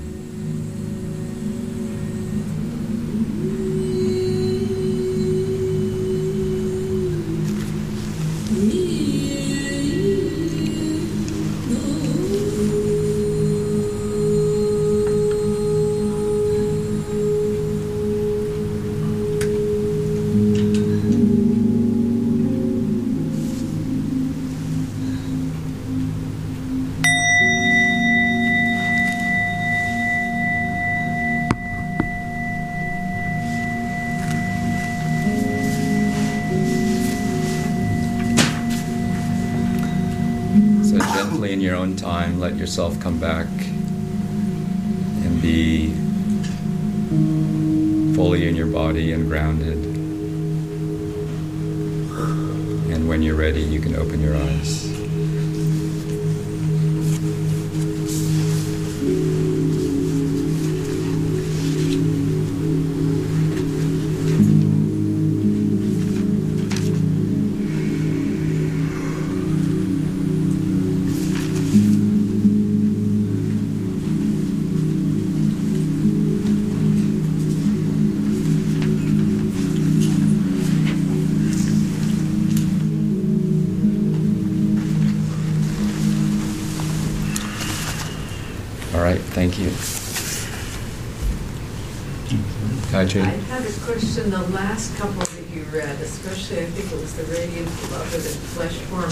Question, 93.84 94.30
the 94.30 94.42
last 94.48 94.96
couple 94.96 95.20
that 95.20 95.44
you 95.52 95.62
read, 95.72 96.00
especially 96.00 96.60
I 96.60 96.66
think 96.66 96.92
it 96.92 96.98
was 97.00 97.14
the 97.16 97.24
radiant 97.24 97.66
beloved 97.88 98.14
in 98.14 98.20
flesh 98.54 98.76
form. 98.90 99.10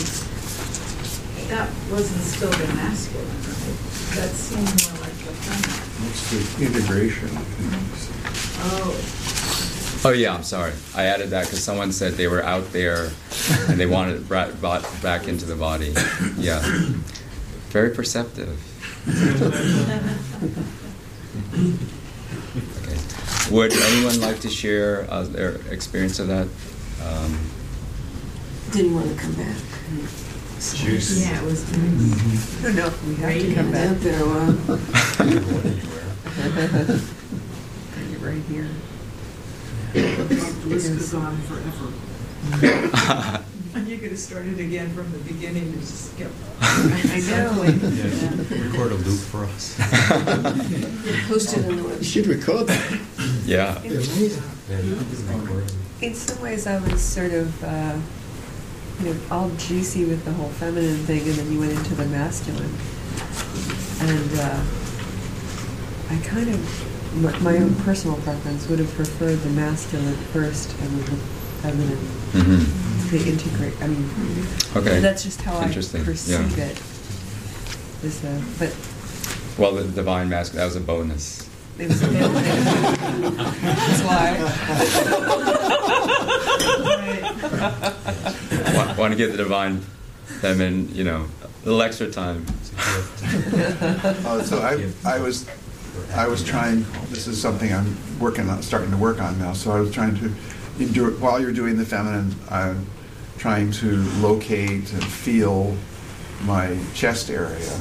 That 1.49 1.69
wasn't 1.91 2.21
still 2.23 2.51
the 2.51 2.67
masculine, 2.75 3.27
right? 3.27 3.79
That 4.17 4.31
seemed 4.31 4.69
more 4.85 5.01
like 5.01 5.17
the 5.25 5.33
feminine. 5.33 6.11
It's 6.11 6.31
the 6.57 6.67
integration. 6.67 7.31
Oh, 8.61 8.95
Oh, 10.05 10.13
yeah, 10.13 10.33
I'm 10.33 10.45
sorry. 10.45 10.73
I 10.95 11.07
added 11.07 11.31
that 11.31 11.47
because 11.47 11.61
someone 11.63 11.91
said 11.91 12.13
they 12.13 12.29
were 12.29 12.45
out 12.45 12.71
there 12.73 13.11
and 13.69 13.81
they 13.81 13.87
wanted 13.87 14.15
it 14.17 14.29
brought, 14.29 14.61
brought 14.61 14.85
back 15.03 15.27
into 15.27 15.45
the 15.45 15.57
body. 15.57 15.93
Yeah. 16.37 16.61
Very 17.71 17.91
perceptive. 17.91 18.57
Okay. 23.49 23.57
Would 23.57 23.73
anyone 23.73 24.21
like 24.21 24.41
to 24.41 24.51
share 24.51 25.07
uh, 25.11 25.23
their 25.23 25.57
experience 25.71 26.19
of 26.19 26.29
that? 26.29 26.47
Um, 27.03 27.39
Didn't 28.73 28.95
want 28.95 29.09
to 29.09 29.15
come 29.17 29.33
back. 29.35 29.57
Juice. 30.75 31.25
yeah, 31.25 31.41
it 31.41 31.45
was 31.45 31.65
nice. 31.73 32.59
I 32.59 32.63
don't 32.65 32.77
know 32.77 32.87
if 32.87 33.07
we 33.07 33.15
have 33.15 33.41
to 33.41 33.55
come 33.55 33.71
back 33.73 33.97
there 33.99 34.23
a 34.23 34.27
while. 34.27 34.53
Bring 37.95 38.13
it 38.13 38.21
right 38.21 38.43
here. 38.43 38.69
This 40.69 40.89
goes 40.89 41.15
on 41.15 41.37
forever. 41.43 41.93
You 43.87 43.97
could 43.97 44.11
have 44.11 44.19
started 44.19 44.59
again 44.61 44.91
from 44.93 45.11
the 45.13 45.19
beginning 45.19 45.63
and 45.63 45.81
just 45.81 46.13
skip. 46.13 46.31
I 46.61 47.23
know. 47.29 47.63
Yeah, 47.63 48.31
Record 48.71 48.93
a 48.93 48.97
loop 48.97 49.21
for 49.21 49.45
us. 49.45 49.77
Post 51.29 51.57
it 51.57 51.65
on 51.65 51.77
the 51.77 51.97
You 51.97 52.03
should 52.03 52.27
record 52.27 52.67
that. 52.67 53.01
Yeah. 53.49 53.81
Yeah. 53.83 53.99
In 56.01 56.15
some 56.15 56.43
ways, 56.43 56.67
I 56.67 56.79
was 56.79 57.01
sort 57.01 57.33
of, 57.33 57.65
uh, 57.65 57.97
you 59.01 59.15
know, 59.15 59.21
all 59.31 59.51
juicy 59.57 60.05
with 60.05 60.25
the 60.25 60.33
whole 60.33 60.51
feminine 60.51 60.99
thing, 61.07 61.23
and 61.23 61.33
then 61.35 61.51
you 61.53 61.59
went 61.59 61.73
into 61.73 61.95
the 61.95 62.05
masculine. 62.07 62.73
And 64.01 64.31
uh, 64.39 64.63
I 66.11 66.19
kind 66.29 66.51
of, 66.51 66.61
my, 67.23 67.39
my 67.39 67.57
own 67.57 67.75
personal 67.77 68.17
preference 68.19 68.69
would 68.69 68.79
have 68.79 68.93
preferred 68.95 69.39
the 69.41 69.51
masculine 69.51 70.15
first 70.33 70.79
and 70.81 71.01
the 71.01 71.17
feminine. 71.63 71.97
hmm 72.37 73.11
They 73.11 73.25
integrate. 73.33 73.75
I 73.83 73.87
mean, 73.89 74.09
Okay. 74.77 75.01
that's 75.01 75.25
just 75.25 75.41
how 75.41 75.59
I 75.59 75.67
perceive 75.73 76.59
yeah. 76.59 76.67
it. 76.67 76.83
Is 78.05 78.23
uh, 78.25 78.41
but 78.61 78.77
Well, 79.59 79.75
the 79.75 79.85
divine 79.89 80.29
mask, 80.29 80.53
that 80.53 80.65
was 80.67 80.77
a 80.77 80.81
bonus. 80.81 81.48
It 81.79 81.89
was 81.89 82.01
That's 82.01 82.13
why. 84.03 84.37
Want, 88.75 88.99
want 88.99 89.13
to 89.13 89.17
get 89.17 89.31
the 89.33 89.37
divine 89.39 89.81
feminine, 90.41 90.95
you 90.95 91.05
know, 91.05 91.27
a 91.43 91.49
little 91.65 91.83
extra 91.83 92.11
time. 92.11 92.45
Oh, 94.25 94.43
so 94.45 94.59
I, 94.61 94.91
I 95.05 95.21
was, 95.21 95.49
I 96.15 96.29
was 96.29 96.45
trying, 96.45 96.85
this 97.11 97.27
is 97.27 97.41
something 97.41 97.73
I'm 97.73 97.97
working 98.21 98.49
on, 98.49 98.63
starting 98.63 98.91
to 98.91 98.97
work 98.97 99.21
on 99.21 99.39
now, 99.39 99.53
so 99.53 99.73
I 99.73 99.81
was 99.81 99.93
trying 99.93 100.17
to, 100.19 100.33
you 100.79 100.89
do- 100.89 101.17
while 101.19 101.41
you're 101.41 101.53
doing 101.53 101.77
the 101.77 101.85
feminine, 101.85 102.35
I'm 102.51 102.87
trying 103.39 103.71
to 103.73 103.97
locate 104.21 104.93
and 104.93 105.05
feel 105.05 105.77
my 106.45 106.79
chest 106.95 107.31
area, 107.31 107.81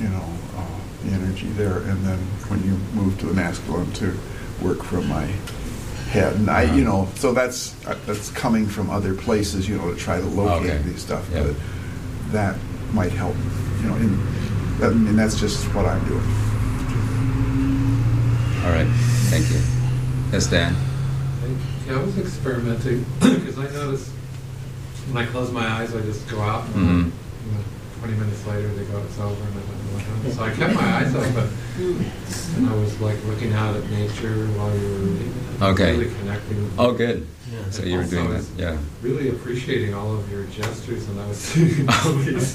you 0.00 0.08
know, 0.08 0.24
uh, 0.56 0.79
the 1.04 1.12
energy 1.12 1.48
there, 1.50 1.78
and 1.78 2.04
then 2.04 2.18
when 2.48 2.62
you 2.64 2.72
move 2.94 3.18
to 3.20 3.26
the 3.26 3.34
masculine, 3.34 3.90
to 3.92 4.16
work 4.62 4.82
from 4.82 5.08
my 5.08 5.26
head. 6.10 6.34
And 6.34 6.50
I, 6.50 6.62
you 6.74 6.84
know, 6.84 7.08
so 7.16 7.32
that's, 7.32 7.74
uh, 7.86 7.96
that's 8.06 8.30
coming 8.30 8.66
from 8.66 8.90
other 8.90 9.14
places, 9.14 9.68
you 9.68 9.78
know, 9.78 9.92
to 9.92 9.96
try 9.98 10.18
to 10.20 10.26
locate 10.26 10.70
Okay. 10.72 10.82
these 10.82 11.00
stuff, 11.02 11.24
Yeah. 11.32 11.44
but 11.44 11.54
that 12.32 12.56
might 12.92 13.12
help, 13.12 13.36
you 13.82 13.88
know, 13.88 13.96
in, 13.96 14.20
I 14.82 14.88
mean, 14.90 15.16
that's 15.16 15.38
just 15.38 15.64
what 15.74 15.86
I'm 15.86 16.04
doing. 16.06 16.26
All 18.64 18.70
right, 18.72 18.88
thank 19.30 19.48
you. 19.50 19.60
Yes, 20.32 20.46
Dan? 20.46 20.74
Yeah, 21.86 21.98
I 21.98 22.02
was 22.04 22.18
experimenting 22.18 23.04
because 23.20 23.58
I 23.58 23.64
noticed 23.72 24.10
when 25.10 25.24
I 25.24 25.26
close 25.30 25.50
my 25.50 25.66
eyes, 25.66 25.94
I 25.94 26.00
just 26.02 26.28
go 26.28 26.40
out 26.42 26.64
and 26.74 26.74
Mhm. 26.74 27.04
you 27.06 27.52
know, 27.52 27.64
20 28.00 28.14
minutes 28.18 28.46
later 28.46 28.68
they 28.68 28.84
go, 28.84 28.98
it's 28.98 29.18
over 29.18 29.32
and 29.32 29.40
I 29.40 29.44
don't 29.44 29.54
know 29.54 29.60
what 29.60 29.66
happened. 29.66 29.79
So 30.30 30.42
I 30.44 30.50
kept 30.50 30.74
my 30.74 30.82
eyes 30.96 31.14
open 31.14 31.48
and 32.56 32.68
I 32.68 32.74
was 32.74 33.00
like 33.00 33.22
looking 33.24 33.52
out 33.52 33.76
at 33.76 33.88
nature 33.90 34.46
while 34.48 34.74
you 34.76 34.88
were 34.88 34.94
reading. 34.96 35.34
Okay. 35.62 35.92
Really 35.96 36.14
connecting. 36.16 36.62
with 36.62 36.78
Oh, 36.78 36.92
good. 36.92 37.26
Yeah. 37.50 37.70
So 37.70 37.82
you 37.82 37.96
were 37.98 38.04
doing 38.04 38.30
that, 38.30 38.44
yeah. 38.56 38.76
Really 39.02 39.28
appreciating 39.30 39.94
all 39.94 40.14
of 40.16 40.30
your 40.30 40.44
gestures 40.46 41.08
and 41.08 41.20
I 41.20 41.26
was 41.26 41.38
seeing 41.38 41.88
all 41.88 42.12
these. 42.14 42.54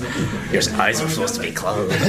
Your 0.51 0.81
eyes 0.81 1.01
are 1.01 1.09
supposed 1.09 1.36
to 1.36 1.41
be 1.41 1.51
closed. 1.51 1.95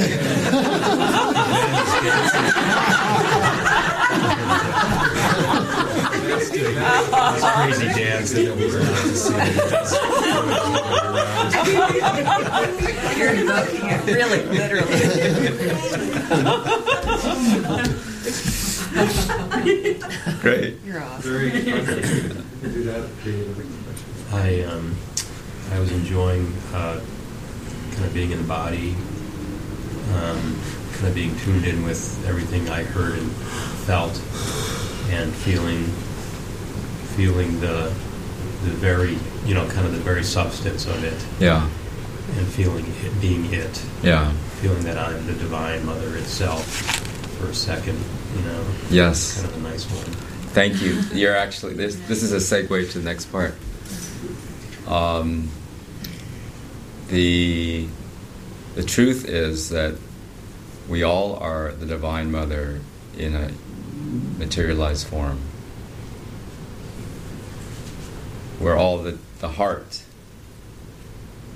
This 6.63 7.45
crazy 7.45 7.89
dance 7.89 8.33
that 8.33 8.45
nobody 8.45 8.67
wants 8.73 9.03
to 9.03 9.17
see. 9.17 9.33
You're 13.19 13.35
invoking 13.35 13.87
it 13.87 14.01
really 14.07 14.43
literally. 14.47 14.97
Great. 20.41 20.81
You're 20.85 21.03
awesome. 21.03 21.33
I 24.33 24.63
um, 24.65 24.97
I 25.73 25.79
was 25.79 25.93
enjoying 25.93 26.53
uh, 26.73 27.01
kind 27.93 28.05
of 28.05 28.15
being 28.15 28.31
in 28.31 28.39
the 28.39 28.49
body, 28.49 28.95
um, 30.15 30.59
kind 30.95 31.09
of 31.09 31.15
being 31.15 31.37
tuned 31.39 31.65
in 31.67 31.85
with 31.85 32.25
everything 32.27 32.69
I 32.69 32.83
heard 32.85 33.19
and 33.19 33.31
felt, 33.87 34.15
and 35.11 35.33
feeling, 35.35 35.85
feeling 37.17 37.59
the, 37.61 37.93
the 38.65 38.71
very, 38.71 39.17
you 39.45 39.55
know, 39.55 39.67
kind 39.69 39.87
of 39.87 39.93
the 39.93 39.99
very 40.01 40.23
substance 40.25 40.87
of 40.87 41.03
it, 41.03 41.27
Yeah, 41.43 41.69
and 42.37 42.47
feeling 42.49 42.85
it 43.03 43.21
being 43.21 43.53
it, 43.53 43.83
yeah, 44.03 44.33
feeling 44.61 44.83
that 44.85 44.99
I'm 44.99 45.27
the 45.27 45.33
Divine 45.35 45.85
Mother 45.87 46.17
itself 46.17 46.65
for 47.39 47.49
a 47.49 47.55
second, 47.55 47.99
you 48.37 48.43
know. 48.43 48.65
yes. 48.91 49.41
Kind 49.43 49.55
of 49.55 49.65
a 49.65 49.69
nice 49.71 49.85
one. 49.91 50.05
Thank 50.53 50.81
you. 50.81 51.01
You're 51.13 51.37
actually 51.37 51.75
this. 51.75 51.97
This 52.09 52.23
is 52.23 52.33
a 52.33 52.37
segue 52.37 52.91
to 52.93 52.99
the 52.99 53.05
next 53.05 53.27
part. 53.27 53.55
Um, 54.87 55.51
the 57.09 57.87
the 58.75 58.83
truth 58.83 59.27
is 59.29 59.69
that 59.71 59.97
we 60.89 61.03
all 61.03 61.37
are 61.37 61.73
the 61.73 61.87
Divine 61.87 62.31
Mother 62.31 62.81
in 63.19 63.35
a 63.35 63.51
materialized 64.39 65.07
form. 65.07 65.41
We're 68.61 68.77
all 68.77 68.99
the 68.99 69.19
the 69.41 69.49
heart. 69.49 70.03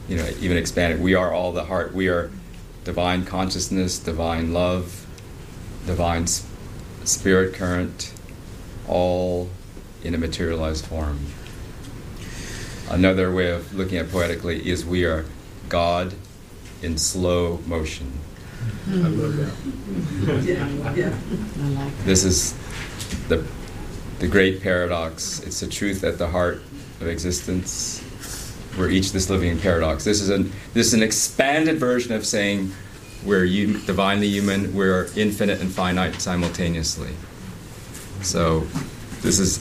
You 0.08 0.16
know, 0.16 0.28
even 0.40 0.56
expanded. 0.56 1.00
We 1.00 1.14
are 1.14 1.32
all 1.32 1.52
the 1.52 1.64
heart. 1.64 1.94
We 1.94 2.08
are 2.08 2.30
divine 2.84 3.24
consciousness, 3.24 3.98
divine 3.98 4.52
love, 4.52 5.06
divine 5.86 6.24
s- 6.24 6.46
spirit 7.04 7.54
current 7.54 8.12
all 8.88 9.50
in 10.02 10.14
a 10.14 10.18
materialized 10.18 10.84
form. 10.86 11.20
Another 12.90 13.30
way 13.32 13.50
of 13.50 13.72
looking 13.74 13.98
at 13.98 14.10
poetically 14.10 14.68
is 14.68 14.84
we 14.84 15.04
are 15.04 15.24
God 15.68 16.14
in 16.82 16.98
slow 16.98 17.60
motion. 17.66 18.10
I 18.88 18.94
love 18.94 19.36
that. 19.36 20.44
Yeah, 20.44 20.66
yeah. 20.94 21.14
I 21.62 21.68
like 21.68 21.96
that. 21.96 22.04
This 22.04 22.24
is 22.24 22.54
the 23.28 23.46
the 24.18 24.26
great 24.26 24.60
paradox. 24.60 25.40
It's 25.40 25.60
the 25.60 25.68
truth 25.68 26.02
at 26.02 26.18
the 26.18 26.28
heart 26.28 26.62
of 27.00 27.08
existence. 27.08 28.02
We're 28.78 28.90
each 28.90 29.12
this 29.12 29.28
living 29.28 29.58
paradox. 29.58 30.04
This 30.04 30.20
is 30.20 30.30
an 30.30 30.52
this 30.74 30.86
is 30.88 30.94
an 30.94 31.02
expanded 31.02 31.78
version 31.78 32.12
of 32.12 32.24
saying 32.24 32.72
we're 33.24 33.46
hum- 33.46 33.84
divinely 33.84 34.28
human. 34.28 34.74
We're 34.74 35.08
infinite 35.16 35.60
and 35.60 35.70
finite 35.70 36.20
simultaneously. 36.20 37.10
So 38.22 38.60
this 39.22 39.38
is 39.38 39.58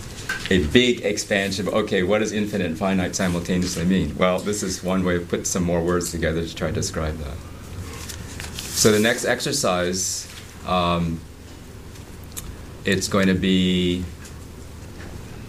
a 0.52 0.66
big 0.68 1.06
expansion 1.06 1.68
of 1.68 1.74
okay, 1.74 2.04
what 2.04 2.20
does 2.20 2.32
infinite 2.32 2.68
and 2.68 2.78
finite 2.78 3.16
simultaneously 3.16 3.86
mean? 3.86 4.16
Well, 4.18 4.40
this 4.40 4.64
is 4.64 4.84
one 4.84 5.04
way 5.04 5.16
of 5.16 5.28
putting 5.28 5.46
some 5.46 5.64
more 5.64 5.82
words 5.84 6.12
together 6.12 6.46
to 6.46 6.56
try 6.56 6.68
to 6.68 6.74
describe 6.74 7.18
that. 7.18 7.38
So 8.80 8.92
the 8.92 9.00
next 9.00 9.26
exercise, 9.26 10.28
um, 10.66 11.20
it's 12.86 13.08
going 13.08 13.28
to 13.28 13.34
be 13.34 14.06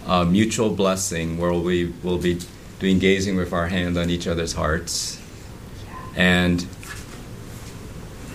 a 0.07 0.25
mutual 0.25 0.69
blessing 0.69 1.37
where 1.37 1.53
we 1.53 1.93
will 2.03 2.17
be 2.17 2.39
doing 2.79 2.99
gazing 2.99 3.35
with 3.35 3.53
our 3.53 3.67
hand 3.67 3.97
on 3.97 4.09
each 4.09 4.27
other's 4.27 4.53
hearts, 4.53 5.19
and 6.15 6.65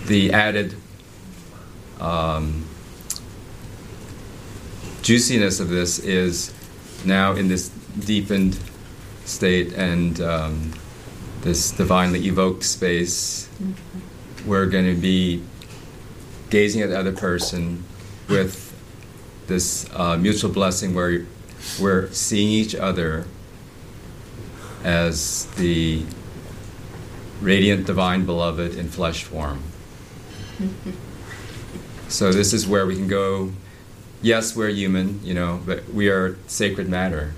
the 0.06 0.32
added 0.32 0.74
um, 2.00 2.64
juiciness 5.02 5.60
of 5.60 5.68
this 5.68 5.98
is 5.98 6.52
now 7.04 7.32
in 7.32 7.48
this 7.48 7.68
deepened 7.98 8.58
state 9.24 9.72
and 9.72 10.20
um, 10.20 10.72
this 11.42 11.72
divinely 11.72 12.26
evoked 12.26 12.64
space. 12.64 13.48
We're 14.44 14.66
going 14.66 14.86
to 14.86 15.00
be 15.00 15.42
gazing 16.50 16.82
at 16.82 16.90
the 16.90 16.98
other 16.98 17.12
person 17.12 17.84
with 18.28 18.72
this 19.46 19.88
uh, 19.94 20.16
mutual 20.16 20.50
blessing 20.50 20.94
where 20.94 21.26
we're 21.80 22.10
seeing 22.12 22.48
each 22.48 22.74
other 22.74 23.26
as 24.84 25.46
the 25.56 26.04
radiant 27.40 27.86
divine 27.86 28.24
beloved 28.24 28.74
in 28.74 28.88
flesh 28.88 29.24
form. 29.24 29.62
So 32.08 32.32
this 32.32 32.52
is 32.52 32.66
where 32.66 32.86
we 32.86 32.94
can 32.94 33.08
go. 33.08 33.52
Yes, 34.22 34.56
we're 34.56 34.70
human, 34.70 35.20
you 35.22 35.34
know, 35.34 35.60
but 35.66 35.88
we 35.92 36.08
are 36.08 36.38
sacred 36.46 36.88
matter, 36.88 37.34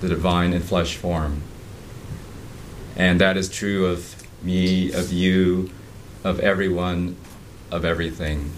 the 0.00 0.08
divine 0.08 0.52
in 0.52 0.62
flesh 0.62 0.96
form. 0.96 1.42
And 2.96 3.20
that 3.20 3.36
is 3.36 3.48
true 3.48 3.86
of 3.86 4.22
me, 4.42 4.92
of 4.92 5.12
you, 5.12 5.70
of 6.22 6.38
everyone, 6.40 7.16
of 7.70 7.84
everything. 7.84 8.52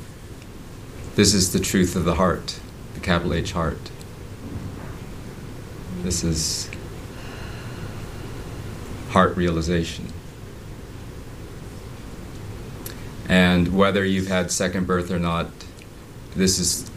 This 1.14 1.34
is 1.34 1.52
the 1.52 1.60
truth 1.60 1.96
of 1.96 2.04
the 2.04 2.14
heart, 2.16 2.60
the 2.94 3.00
capital 3.00 3.34
H 3.34 3.52
heart. 3.52 3.90
This 6.02 6.24
is 6.24 6.70
heart 9.10 9.36
realization. 9.36 10.12
And 13.28 13.76
whether 13.76 14.04
you've 14.04 14.28
had 14.28 14.50
second 14.50 14.86
birth 14.86 15.10
or 15.10 15.18
not, 15.18 15.48
this 16.34 16.58
is 16.58 16.90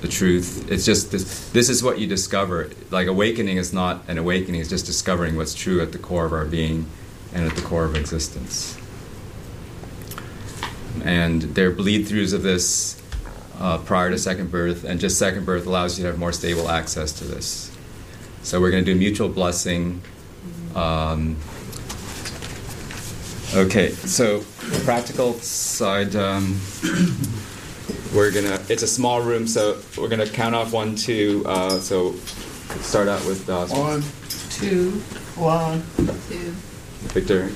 the 0.00 0.08
truth. 0.08 0.70
It's 0.70 0.84
just 0.84 1.10
this, 1.10 1.48
this 1.50 1.68
is 1.70 1.82
what 1.82 1.98
you 1.98 2.06
discover. 2.06 2.70
Like 2.90 3.06
awakening 3.06 3.56
is 3.56 3.72
not 3.72 4.02
an 4.08 4.18
awakening, 4.18 4.60
it's 4.60 4.70
just 4.70 4.84
discovering 4.84 5.36
what's 5.36 5.54
true 5.54 5.80
at 5.80 5.92
the 5.92 5.98
core 5.98 6.26
of 6.26 6.32
our 6.32 6.44
being 6.44 6.86
and 7.32 7.46
at 7.46 7.56
the 7.56 7.62
core 7.62 7.84
of 7.84 7.96
existence. 7.96 8.76
And 11.02 11.42
there 11.42 11.68
are 11.68 11.72
bleed 11.72 12.06
throughs 12.06 12.34
of 12.34 12.42
this 12.42 13.02
uh, 13.58 13.78
prior 13.78 14.10
to 14.10 14.18
second 14.18 14.50
birth, 14.50 14.84
and 14.84 15.00
just 15.00 15.18
second 15.18 15.46
birth 15.46 15.66
allows 15.66 15.98
you 15.98 16.04
to 16.04 16.10
have 16.10 16.18
more 16.18 16.32
stable 16.32 16.68
access 16.68 17.12
to 17.12 17.24
this. 17.24 17.73
So 18.44 18.60
we're 18.60 18.70
going 18.70 18.84
to 18.84 18.92
do 18.92 18.98
mutual 18.98 19.30
blessing. 19.30 20.02
Um, 20.74 21.36
okay, 23.54 23.90
so 23.92 24.44
practical 24.84 25.32
side, 25.34 26.14
um, 26.14 26.60
we're 28.14 28.30
gonna. 28.30 28.60
It's 28.68 28.82
a 28.82 28.86
small 28.86 29.22
room, 29.22 29.46
so 29.46 29.80
we're 29.96 30.08
gonna 30.08 30.28
count 30.28 30.54
off 30.54 30.72
one, 30.72 30.94
two. 30.94 31.42
Uh, 31.46 31.78
so 31.78 32.12
start 32.82 33.08
out 33.08 33.24
with 33.24 33.48
uh, 33.48 33.66
One, 33.68 34.02
Two, 34.50 34.90
one, 35.36 35.82
two, 36.28 36.50
Victor, 37.14 37.48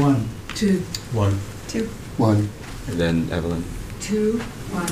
one, 0.00 0.28
two, 0.54 0.80
One. 1.12 1.38
Two. 1.68 1.86
one. 2.16 2.48
and 2.88 2.98
then 2.98 3.28
Evelyn. 3.30 3.64
two, 4.00 4.38
one, 4.70 4.86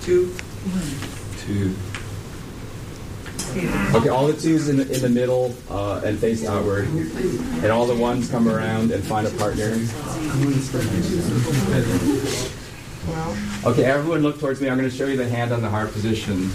two, 0.00 0.26
one. 0.64 1.38
Two. 1.44 1.74
Okay, 3.94 4.08
all 4.08 4.26
the 4.26 4.34
twos 4.34 4.68
in 4.68 4.76
the, 4.76 4.94
in 4.94 5.02
the 5.02 5.08
middle 5.08 5.54
uh, 5.70 6.02
and 6.04 6.18
face 6.18 6.44
outward, 6.46 6.86
and 6.86 7.66
all 7.66 7.86
the 7.86 7.94
ones 7.94 8.30
come 8.30 8.48
around 8.48 8.92
and 8.92 9.02
find 9.04 9.26
a 9.26 9.30
partner. 9.30 9.74
Okay, 13.64 13.84
everyone 13.84 14.22
look 14.22 14.38
towards 14.38 14.60
me. 14.60 14.68
I'm 14.68 14.78
going 14.78 14.88
to 14.88 14.96
show 14.96 15.06
you 15.06 15.16
the 15.16 15.28
hand 15.28 15.52
on 15.52 15.62
the 15.62 15.68
heart 15.68 15.92
position. 15.92 16.50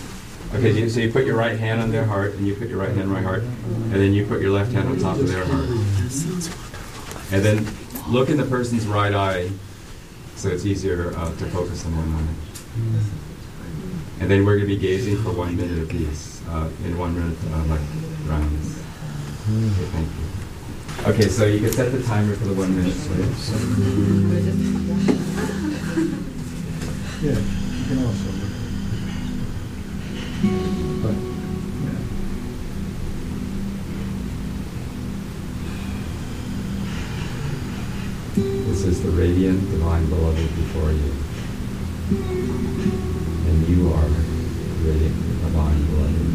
Okay, 0.54 0.88
so 0.88 1.00
you 1.00 1.12
put 1.12 1.26
your 1.26 1.36
right 1.36 1.60
hand 1.60 1.82
on 1.82 1.92
their 1.92 2.06
heart, 2.06 2.36
and 2.36 2.48
you 2.48 2.56
put 2.56 2.70
your 2.70 2.78
right 2.80 2.90
hand 2.90 3.02
on 3.02 3.10
my 3.10 3.22
heart, 3.22 3.42
and 3.42 3.94
then 3.94 4.14
you 4.14 4.26
put 4.26 4.40
your 4.40 4.52
left 4.52 4.72
hand 4.72 4.88
on 4.88 4.98
top 5.00 5.18
of 5.18 5.28
their 5.28 5.44
heart. 5.46 5.68
And 7.32 7.44
then 7.44 7.68
look 8.08 8.30
in 8.30 8.38
the 8.38 8.46
person's 8.46 8.86
right 8.86 9.14
eye, 9.14 9.50
so 10.36 10.50
it's 10.50 10.66
easier 10.66 11.14
uh, 11.18 11.36
to 11.38 11.46
focus 11.48 11.86
on 11.86 11.98
one 11.98 12.10
moment. 12.12 12.38
And 14.20 14.30
then 14.30 14.46
we're 14.46 14.58
going 14.58 14.70
to 14.70 14.76
be 14.76 14.78
gazing 14.78 15.18
for 15.24 15.32
one 15.32 15.58
minute 15.58 15.84
apiece, 15.84 16.33
uh, 16.50 16.70
in 16.86 16.98
one 16.98 17.14
minute 17.18 17.38
uh, 17.52 17.64
like 17.66 17.82
rounds. 18.26 18.80
Okay, 19.50 19.88
thank 19.92 20.08
you. 20.08 21.12
Okay, 21.12 21.28
so 21.30 21.46
you 21.46 21.60
can 21.60 21.72
set 21.72 21.92
the 21.92 22.02
timer 22.04 22.36
for 22.36 22.46
the 22.46 22.54
one 22.54 22.76
minute, 22.76 22.94
please. 22.94 23.52
Yeah, 27.24 27.40
you 27.40 27.86
can 27.88 28.00
also. 28.06 28.30
But, 31.02 31.16
yeah. 31.84 32.02
This 38.68 38.84
is 38.84 39.04
the 39.04 39.10
radiant 39.12 39.72
divine 39.72 40.06
beloved 40.10 40.36
before 40.56 40.92
you. 40.92 41.14
And 43.48 43.68
you 43.70 43.94
are 43.94 44.10
the 44.10 44.90
radiant 44.90 45.16
divine 45.44 45.86
beloved, 45.86 46.33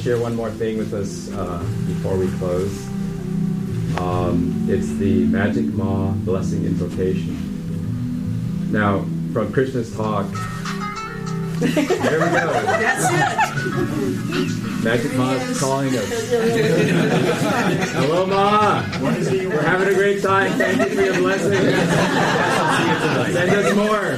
share 0.00 0.18
one 0.18 0.34
more 0.34 0.50
thing 0.50 0.78
with 0.78 0.94
us 0.94 1.30
uh, 1.32 1.58
before 1.86 2.16
we 2.16 2.26
close. 2.38 2.86
Um, 3.98 4.66
it's 4.66 4.88
the 4.94 5.26
Magic 5.26 5.66
Ma 5.66 6.12
Blessing 6.12 6.64
Invocation. 6.64 7.36
Now, 8.72 9.04
from 9.34 9.52
Krishna's 9.52 9.94
talk, 9.94 10.26
there 11.60 12.20
we 12.20 12.26
go. 12.26 12.52
That's 12.64 13.04
it. 13.10 13.60
Magic 14.82 15.14
Ma 15.14 15.32
is 15.32 15.60
calling 15.60 15.94
us. 15.94 16.30
Hello, 17.92 18.24
Ma. 18.26 18.82
We're 19.00 19.62
having 19.62 19.88
a 19.88 19.94
great 19.94 20.22
time. 20.22 20.52
Thank 20.52 20.78
you 20.78 20.96
for 20.96 21.02
your 21.02 21.16
blessing. 21.16 21.52
Send 23.34 23.50
us 23.50 23.74
more. 23.76 24.16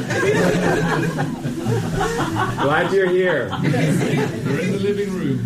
Glad 2.62 2.92
you're 2.92 3.08
here. 3.08 3.48
We're 3.50 4.60
in 4.60 4.72
the 4.72 4.78
living 4.78 5.10
room. 5.12 5.44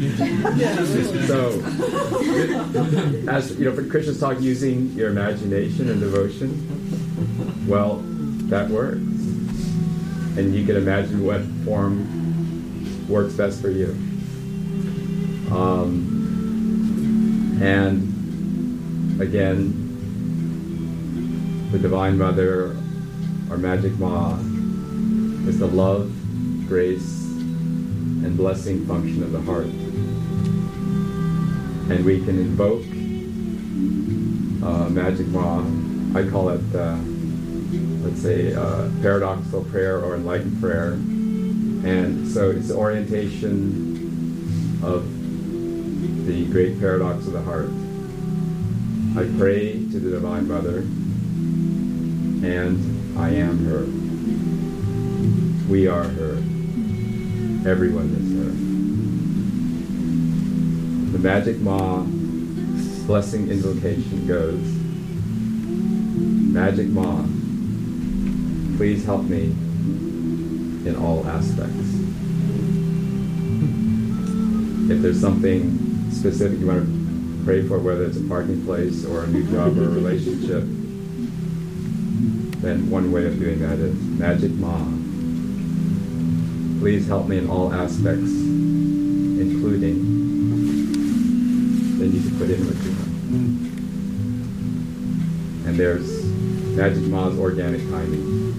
So, 1.26 1.62
as 3.30 3.58
you 3.58 3.64
know, 3.64 3.74
for 3.74 3.84
Krishna's 3.86 4.20
talk, 4.20 4.38
using 4.38 4.92
your 4.92 5.08
imagination 5.08 5.88
and 5.88 5.98
devotion, 5.98 7.66
well, 7.66 8.02
that 8.48 8.68
works. 8.68 9.00
And 10.36 10.54
you 10.54 10.66
can 10.66 10.76
imagine 10.76 11.24
what 11.24 11.40
form 11.64 12.06
works 13.08 13.34
best 13.34 13.60
for 13.62 13.70
you. 13.70 13.96
Um, 15.50 16.16
and 17.62 19.20
again, 19.20 19.82
the 21.72 21.78
Divine 21.78 22.18
Mother, 22.18 22.76
our 23.50 23.56
Magic 23.56 23.98
Ma, 23.98 24.36
is 25.48 25.58
the 25.58 25.66
love, 25.66 26.12
grace, 26.68 27.22
and 27.22 28.36
blessing 28.36 28.84
function 28.86 29.22
of 29.22 29.32
the 29.32 29.40
heart. 29.40 29.66
And 31.88 32.04
we 32.04 32.18
can 32.24 32.38
invoke 32.38 32.82
uh, 34.66 34.88
Magic 34.90 35.28
Ma. 35.28 35.64
I 36.14 36.28
call 36.28 36.50
it, 36.50 36.74
uh, 36.74 36.98
let's 38.06 38.22
say, 38.22 38.54
uh, 38.54 38.88
paradoxical 39.02 39.64
prayer 39.64 40.00
or 40.00 40.14
enlightened 40.14 40.60
prayer. 40.60 40.92
And 40.92 42.28
so 42.28 42.50
it's 42.50 42.70
orientation 42.70 44.78
of 44.82 45.04
the 46.26 46.46
great 46.46 46.78
paradox 46.78 47.26
of 47.26 47.32
the 47.32 47.42
heart. 47.42 47.68
I 49.16 49.26
pray 49.38 49.72
to 49.72 49.98
the 49.98 50.10
Divine 50.10 50.46
Mother, 50.46 50.84
and 52.46 53.18
I 53.18 53.30
am 53.30 53.64
her. 53.64 53.86
We 55.68 55.88
are 55.88 56.04
her. 56.04 56.36
Everyone 57.68 58.14
is 58.14 58.32
her. 58.36 58.52
The 61.12 61.18
Magic 61.18 61.58
Ma 61.58 62.04
blessing 63.06 63.48
invocation 63.48 64.26
goes 64.26 64.60
Magic 66.52 66.88
Ma, 66.88 67.24
please 68.76 69.04
help 69.04 69.22
me 69.22 69.44
in 70.86 70.96
all 71.00 71.26
aspects. 71.26 71.94
If 74.90 75.02
there's 75.02 75.20
something 75.20 76.10
specific 76.12 76.60
you 76.60 76.66
want 76.66 76.84
to 76.84 77.44
pray 77.44 77.62
for, 77.66 77.78
whether 77.78 78.04
it's 78.04 78.18
a 78.18 78.22
parking 78.24 78.64
place 78.64 79.04
or 79.06 79.24
a 79.24 79.26
new 79.26 79.44
job 79.50 79.78
or 79.78 79.84
a 79.84 79.88
relationship, 79.88 80.62
then 82.60 82.90
one 82.90 83.10
way 83.12 83.26
of 83.26 83.38
doing 83.38 83.60
that 83.60 83.78
is 83.78 83.94
Magic 83.94 84.52
Ma, 84.52 84.78
please 86.80 87.06
help 87.06 87.28
me 87.28 87.38
in 87.38 87.48
all 87.48 87.72
aspects, 87.72 88.30
including, 89.40 90.02
then 91.98 92.12
you 92.12 92.20
can 92.20 92.38
put 92.38 92.50
in 92.50 92.66
what 92.66 92.76
you 92.84 92.90
want. 92.92 93.06
And 95.66 95.76
there's 95.78 96.15
Magic 96.76 97.04
Ma's 97.04 97.38
organic 97.38 97.80
timing. 97.88 98.52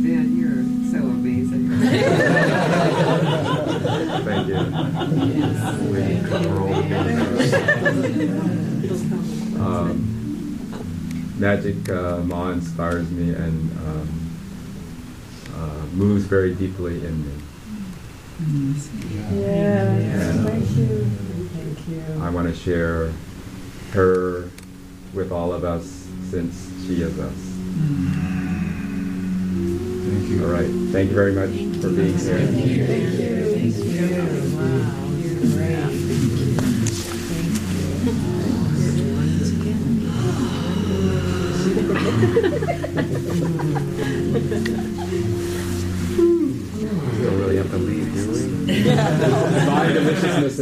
Man, 0.00 0.36
you're 0.38 0.62
so 0.92 0.98
amazing. 1.08 1.68
Thank 4.22 4.46
you. 4.46 4.58
Um, 9.60 9.92
Magic 11.38 11.88
uh, 11.88 12.18
Ma 12.18 12.50
inspires 12.50 13.10
me 13.10 13.34
and 13.34 13.70
um, 13.78 14.08
uh, 15.52 15.86
moves 15.94 16.24
very 16.26 16.54
deeply 16.54 17.04
in 17.04 17.26
me. 17.26 17.32
Yes, 18.50 18.90
Yeah. 19.32 20.32
thank 20.44 20.76
you. 20.76 21.06
Thank 21.54 21.88
you. 21.88 22.02
I 22.22 22.28
want 22.30 22.48
to 22.48 22.54
share 22.54 23.12
her 23.92 24.48
with 25.14 25.30
all 25.30 25.52
of 25.52 25.64
us 25.64 26.06
since 26.30 26.68
she 26.86 27.02
is 27.02 27.18
us. 27.18 27.32
Thank 30.08 30.28
you. 30.28 30.44
All 30.44 30.50
right. 30.50 30.70
Thank 30.92 31.10
you 31.10 31.14
very 31.14 31.32
much 31.32 31.50
for 31.80 31.90
being 31.90 32.18
here. 32.18 32.48
We 33.54 33.70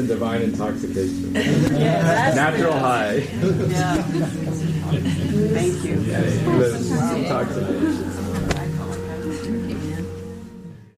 and 0.01 0.09
divine 0.09 0.43
intoxication. 0.43 1.33
Natural 1.35 2.73
high. 2.73 3.21
Thank 5.53 5.85
you. 5.85 5.97
Bliss, 5.97 6.91
intoxication. 6.91 8.20